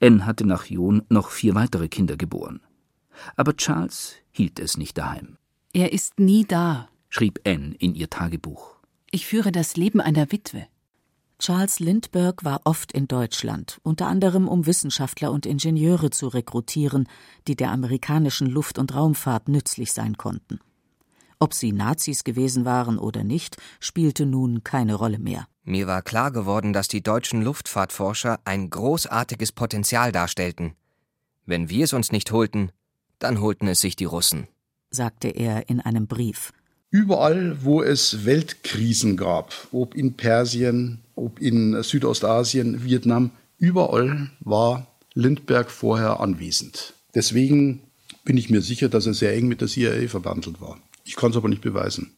Anne 0.00 0.26
hatte 0.26 0.46
nach 0.46 0.66
John 0.66 1.02
noch 1.08 1.30
vier 1.30 1.54
weitere 1.54 1.88
Kinder 1.88 2.16
geboren. 2.16 2.60
Aber 3.36 3.56
Charles 3.56 4.14
hielt 4.30 4.58
es 4.58 4.76
nicht 4.76 4.98
daheim. 4.98 5.36
Er 5.72 5.92
ist 5.92 6.18
nie 6.18 6.44
da, 6.44 6.88
schrieb 7.08 7.40
Anne 7.46 7.74
in 7.78 7.94
ihr 7.94 8.10
Tagebuch. 8.10 8.76
Ich 9.10 9.26
führe 9.26 9.52
das 9.52 9.76
Leben 9.76 10.00
einer 10.00 10.30
Witwe. 10.30 10.66
Charles 11.40 11.80
Lindbergh 11.80 12.44
war 12.44 12.60
oft 12.64 12.92
in 12.92 13.08
Deutschland, 13.08 13.80
unter 13.82 14.06
anderem 14.06 14.46
um 14.46 14.66
Wissenschaftler 14.66 15.32
und 15.32 15.46
Ingenieure 15.46 16.10
zu 16.10 16.28
rekrutieren, 16.28 17.08
die 17.48 17.56
der 17.56 17.70
amerikanischen 17.70 18.46
Luft- 18.46 18.78
und 18.78 18.94
Raumfahrt 18.94 19.48
nützlich 19.48 19.92
sein 19.92 20.18
konnten. 20.18 20.60
Ob 21.38 21.54
sie 21.54 21.72
Nazis 21.72 22.24
gewesen 22.24 22.66
waren 22.66 22.98
oder 22.98 23.24
nicht, 23.24 23.56
spielte 23.80 24.26
nun 24.26 24.62
keine 24.64 24.94
Rolle 24.94 25.18
mehr. 25.18 25.48
Mir 25.70 25.86
war 25.86 26.02
klar 26.02 26.32
geworden, 26.32 26.72
dass 26.72 26.88
die 26.88 27.00
deutschen 27.00 27.42
Luftfahrtforscher 27.42 28.40
ein 28.44 28.70
großartiges 28.70 29.52
Potenzial 29.52 30.10
darstellten. 30.10 30.72
Wenn 31.46 31.70
wir 31.70 31.84
es 31.84 31.92
uns 31.92 32.10
nicht 32.10 32.32
holten, 32.32 32.72
dann 33.20 33.40
holten 33.40 33.68
es 33.68 33.80
sich 33.80 33.94
die 33.94 34.04
Russen, 34.04 34.48
sagte 34.90 35.28
er 35.28 35.68
in 35.68 35.78
einem 35.78 36.08
Brief. 36.08 36.52
Überall, 36.90 37.62
wo 37.62 37.84
es 37.84 38.24
Weltkrisen 38.24 39.16
gab, 39.16 39.68
ob 39.70 39.94
in 39.94 40.14
Persien, 40.14 41.02
ob 41.14 41.38
in 41.40 41.80
Südostasien, 41.84 42.82
Vietnam, 42.82 43.30
überall 43.56 44.28
war 44.40 44.88
Lindbergh 45.14 45.70
vorher 45.70 46.18
anwesend. 46.18 46.94
Deswegen 47.14 47.78
bin 48.24 48.36
ich 48.36 48.50
mir 48.50 48.60
sicher, 48.60 48.88
dass 48.88 49.06
er 49.06 49.14
sehr 49.14 49.36
eng 49.36 49.46
mit 49.46 49.60
der 49.60 49.68
CIA 49.68 50.08
verbandelt 50.08 50.60
war. 50.60 50.80
Ich 51.04 51.14
kann 51.14 51.30
es 51.30 51.36
aber 51.36 51.48
nicht 51.48 51.62
beweisen. 51.62 52.16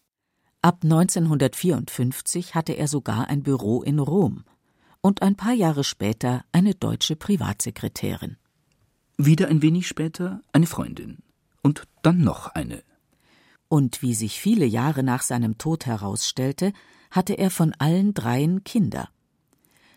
Ab 0.65 0.85
1954 0.85 2.55
hatte 2.55 2.75
er 2.75 2.87
sogar 2.87 3.29
ein 3.29 3.43
Büro 3.43 3.83
in 3.83 3.99
Rom 3.99 4.45
und 5.01 5.21
ein 5.21 5.35
paar 5.35 5.55
Jahre 5.55 5.83
später 5.83 6.45
eine 6.53 6.77
deutsche 6.77 7.17
Privatsekretärin. 7.17 8.37
Wieder 9.19 9.49
ein 9.49 9.61
wenig 9.61 9.89
später 9.89 10.41
eine 10.53 10.69
Freundin 10.69 11.19
und 11.63 11.89
dann 12.03 12.19
noch 12.19 12.47
eine. 12.47 12.85
Und 13.67 14.03
wie 14.03 14.15
sich 14.15 14.41
viele 14.41 14.65
Jahre 14.65 15.03
nach 15.03 15.23
seinem 15.23 15.59
Tod 15.59 15.87
herausstellte, 15.87 16.73
hatte 17.11 17.35
er 17.35 17.51
von 17.51 17.75
allen 17.79 18.15
dreien 18.15 18.63
Kinder. 18.63 19.09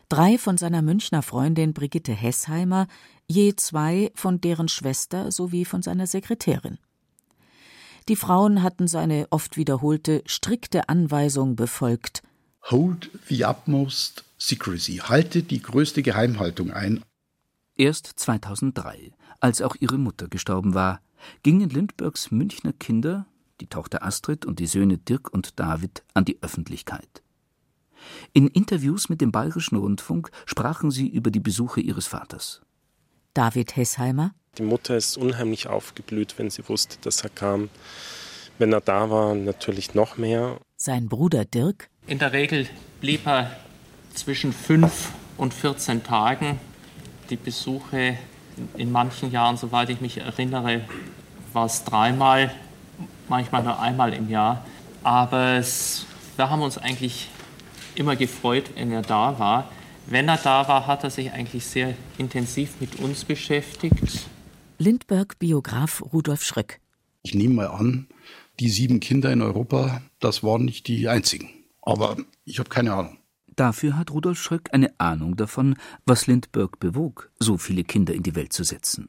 Drei 0.09 0.39
von 0.39 0.57
seiner 0.57 0.81
Münchner 0.81 1.21
Freundin 1.21 1.73
Brigitte 1.73 2.13
Hessheimer, 2.13 2.87
je 3.27 3.55
zwei 3.55 4.11
von 4.15 4.41
deren 4.41 4.67
Schwester 4.67 5.31
sowie 5.31 5.63
von 5.63 5.83
seiner 5.83 6.07
Sekretärin. 6.07 6.79
Die 8.07 8.15
Frauen 8.15 8.61
hatten 8.61 8.87
seine 8.87 9.27
oft 9.31 9.57
wiederholte, 9.57 10.23
strikte 10.25 10.89
Anweisung 10.89 11.55
befolgt. 11.55 12.21
Hold 12.69 13.09
the 13.27 13.45
utmost 13.45 14.23
secrecy. 14.37 14.97
Halte 14.97 15.43
die 15.43 15.61
größte 15.61 16.03
Geheimhaltung 16.03 16.71
ein. 16.71 17.03
Erst 17.77 18.07
2003, 18.07 19.11
als 19.39 19.61
auch 19.61 19.75
ihre 19.79 19.97
Mutter 19.97 20.27
gestorben 20.27 20.73
war, 20.73 21.01
gingen 21.43 21.69
Lindberghs 21.69 22.31
Münchner 22.31 22.73
Kinder 22.73 23.25
die 23.61 23.67
Tochter 23.67 24.03
Astrid 24.03 24.45
und 24.45 24.59
die 24.59 24.67
Söhne 24.67 24.97
Dirk 24.97 25.31
und 25.33 25.59
David 25.59 26.03
an 26.13 26.25
die 26.25 26.41
Öffentlichkeit. 26.41 27.23
In 28.33 28.47
Interviews 28.47 29.09
mit 29.09 29.21
dem 29.21 29.31
Bayerischen 29.31 29.77
Rundfunk 29.77 30.29
sprachen 30.45 30.91
sie 30.91 31.07
über 31.07 31.31
die 31.31 31.39
Besuche 31.39 31.81
ihres 31.81 32.07
Vaters. 32.07 32.61
David 33.33 33.75
Hessheimer 33.75 34.33
Die 34.57 34.63
Mutter 34.63 34.95
ist 34.95 35.17
unheimlich 35.17 35.67
aufgeblüht, 35.67 36.35
wenn 36.37 36.49
sie 36.49 36.67
wusste, 36.69 36.97
dass 37.01 37.21
er 37.21 37.29
kam. 37.29 37.69
Wenn 38.57 38.71
er 38.71 38.81
da 38.81 39.09
war, 39.09 39.35
natürlich 39.35 39.93
noch 39.95 40.17
mehr. 40.17 40.57
Sein 40.77 41.09
Bruder 41.09 41.43
Dirk? 41.43 41.89
In 42.07 42.19
der 42.19 42.31
Regel 42.31 42.67
blieb 43.01 43.27
er 43.27 43.51
zwischen 44.13 44.53
fünf 44.53 45.11
und 45.35 45.53
14 45.53 46.03
Tagen. 46.03 46.59
Die 47.29 47.35
Besuche 47.35 48.17
in 48.77 48.91
manchen 48.91 49.31
Jahren, 49.31 49.57
soweit 49.57 49.89
ich 49.89 49.99
mich 49.99 50.19
erinnere, 50.19 50.81
war 51.51 51.65
es 51.65 51.83
dreimal, 51.83 52.51
manchmal 53.27 53.63
nur 53.63 53.79
einmal 53.79 54.13
im 54.13 54.29
Jahr. 54.29 54.63
Aber 55.03 55.57
es, 55.57 56.05
wir 56.37 56.49
haben 56.49 56.61
uns 56.61 56.77
eigentlich 56.77 57.27
immer 57.95 58.15
gefreut, 58.15 58.69
wenn 58.75 58.91
er 58.91 59.01
da 59.01 59.37
war. 59.37 59.69
Wenn 60.07 60.29
er 60.29 60.37
da 60.37 60.67
war, 60.67 60.87
hat 60.87 61.03
er 61.03 61.09
sich 61.09 61.31
eigentlich 61.31 61.65
sehr 61.65 61.95
intensiv 62.17 62.79
mit 62.79 62.99
uns 62.99 63.25
beschäftigt. 63.25 64.29
Lindbergh-Biograf 64.77 66.01
Rudolf 66.01 66.43
Schröck. 66.43 66.81
Ich 67.23 67.33
nehme 67.33 67.55
mal 67.55 67.67
an, 67.67 68.07
die 68.59 68.69
sieben 68.69 68.99
Kinder 68.99 69.31
in 69.31 69.41
Europa, 69.41 70.01
das 70.19 70.43
waren 70.43 70.65
nicht 70.65 70.87
die 70.87 71.07
einzigen. 71.07 71.49
Aber 71.81 72.17
ich 72.43 72.59
habe 72.59 72.69
keine 72.69 72.93
Ahnung. 72.93 73.17
Dafür 73.55 73.97
hat 73.97 74.11
Rudolf 74.11 74.37
Schröck 74.41 74.69
eine 74.73 74.99
Ahnung 74.99 75.37
davon, 75.37 75.75
was 76.05 76.27
Lindbergh 76.27 76.77
bewog, 76.79 77.31
so 77.39 77.57
viele 77.57 77.83
Kinder 77.83 78.13
in 78.13 78.23
die 78.23 78.35
Welt 78.35 78.51
zu 78.51 78.63
setzen. 78.63 79.07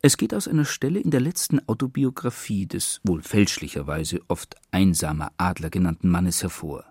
Es 0.00 0.16
geht 0.16 0.32
aus 0.32 0.46
einer 0.46 0.64
Stelle 0.64 1.00
in 1.00 1.10
der 1.10 1.20
letzten 1.20 1.66
Autobiografie 1.68 2.66
des 2.66 3.00
wohl 3.02 3.22
fälschlicherweise 3.22 4.20
oft 4.28 4.54
einsamer 4.70 5.32
Adler 5.36 5.70
genannten 5.70 6.08
Mannes 6.08 6.44
hervor. 6.44 6.84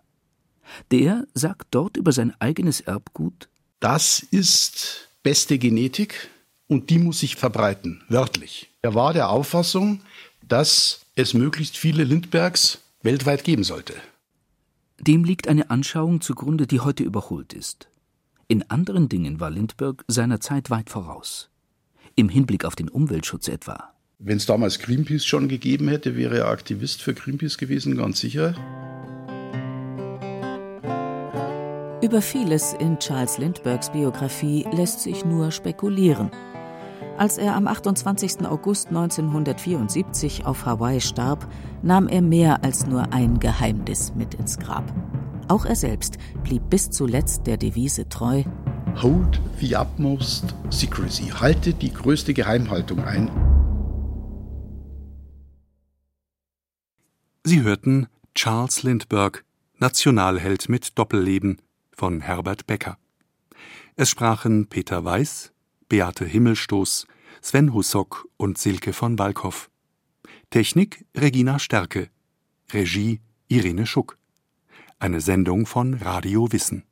Der 0.91 1.25
sagt 1.33 1.67
dort 1.71 1.95
über 1.95 2.12
sein 2.12 2.33
eigenes 2.41 2.81
Erbgut 2.81 3.47
Das 3.79 4.19
ist 4.19 5.07
beste 5.23 5.57
Genetik 5.57 6.29
und 6.67 6.89
die 6.89 6.99
muss 6.99 7.19
sich 7.19 7.36
verbreiten, 7.36 8.03
wörtlich. 8.10 8.69
Er 8.82 8.93
war 8.93 9.13
der 9.13 9.30
Auffassung, 9.30 10.01
dass 10.47 11.01
es 11.15 11.34
möglichst 11.34 11.77
viele 11.77 12.03
Lindbergs 12.03 12.80
weltweit 13.01 13.43
geben 13.43 13.63
sollte. 13.63 13.93
Dem 14.99 15.23
liegt 15.23 15.47
eine 15.47 15.69
Anschauung 15.69 16.21
zugrunde, 16.21 16.67
die 16.67 16.80
heute 16.80 17.03
überholt 17.03 17.53
ist. 17.53 17.88
In 18.47 18.69
anderen 18.69 19.10
Dingen 19.10 19.39
war 19.39 19.49
Lindbergh 19.49 20.03
seiner 20.08 20.39
Zeit 20.39 20.69
weit 20.69 20.89
voraus. 20.89 21.49
Im 22.15 22.30
Hinblick 22.30 22.65
auf 22.65 22.75
den 22.75 22.89
Umweltschutz 22.89 23.47
etwa. 23.47 23.93
Wenn 24.19 24.38
es 24.38 24.47
damals 24.47 24.80
Greenpeace 24.80 25.25
schon 25.25 25.47
gegeben 25.47 25.88
hätte, 25.89 26.15
wäre 26.15 26.39
er 26.39 26.47
Aktivist 26.47 27.01
für 27.01 27.13
Greenpeace 27.13 27.58
gewesen, 27.58 27.97
ganz 27.97 28.19
sicher. 28.19 28.56
Über 32.01 32.21
vieles 32.21 32.73
in 32.80 32.97
Charles 32.99 33.38
Lindberghs 33.38 33.91
Biografie 33.91 34.65
lässt 34.71 35.01
sich 35.01 35.25
nur 35.25 35.51
spekulieren. 35.51 36.32
Als 37.17 37.39
er 37.39 37.56
am 37.56 37.65
28. 37.65 38.45
August 38.45 38.89
1974 38.89 40.45
auf 40.45 40.67
Hawaii 40.67 41.01
starb, 41.01 41.51
nahm 41.82 42.08
er 42.08 42.21
mehr 42.21 42.63
als 42.63 42.86
nur 42.86 43.12
ein 43.12 43.39
Geheimnis 43.39 44.13
mit 44.13 44.36
ins 44.36 44.60
Grab. 44.60 44.93
Auch 45.47 45.65
er 45.65 45.75
selbst 45.75 46.19
blieb 46.43 46.69
bis 46.69 46.91
zuletzt 46.91 47.47
der 47.47 47.58
Devise 47.58 48.08
treu: 48.08 48.43
Hold 49.01 49.41
the 49.60 49.75
utmost 49.75 50.53
secrecy. 50.69 51.32
Halte 51.32 51.73
die 51.73 51.91
größte 51.91 52.36
Geheimhaltung 52.36 53.03
ein. 53.03 53.32
Sie 57.43 57.63
hörten 57.63 58.06
Charles 58.36 58.84
Lindbergh, 58.84 59.39
Nationalheld 59.80 60.69
mit 60.69 60.99
Doppelleben 60.99 61.58
von 61.91 62.21
Herbert 62.21 62.67
Becker. 62.67 62.99
Es 63.95 64.12
sprachen 64.12 64.67
Peter 64.67 65.03
Weiß, 65.03 65.51
Beate 65.89 66.26
Himmelstoß, 66.26 67.08
Sven 67.41 67.73
Hussock 67.73 68.28
und 68.36 68.58
Silke 68.58 68.91
von 68.91 69.17
Walkow. 69.17 69.69
Technik 70.50 71.06
Regina 71.15 71.60
Stärke. 71.60 72.10
Regie 72.73 73.21
Irene 73.47 73.86
Schuck. 73.86 74.17
Eine 75.00 75.21
Sendung 75.21 75.65
von 75.65 75.93
Radio 75.93 76.52
Wissen. 76.52 76.87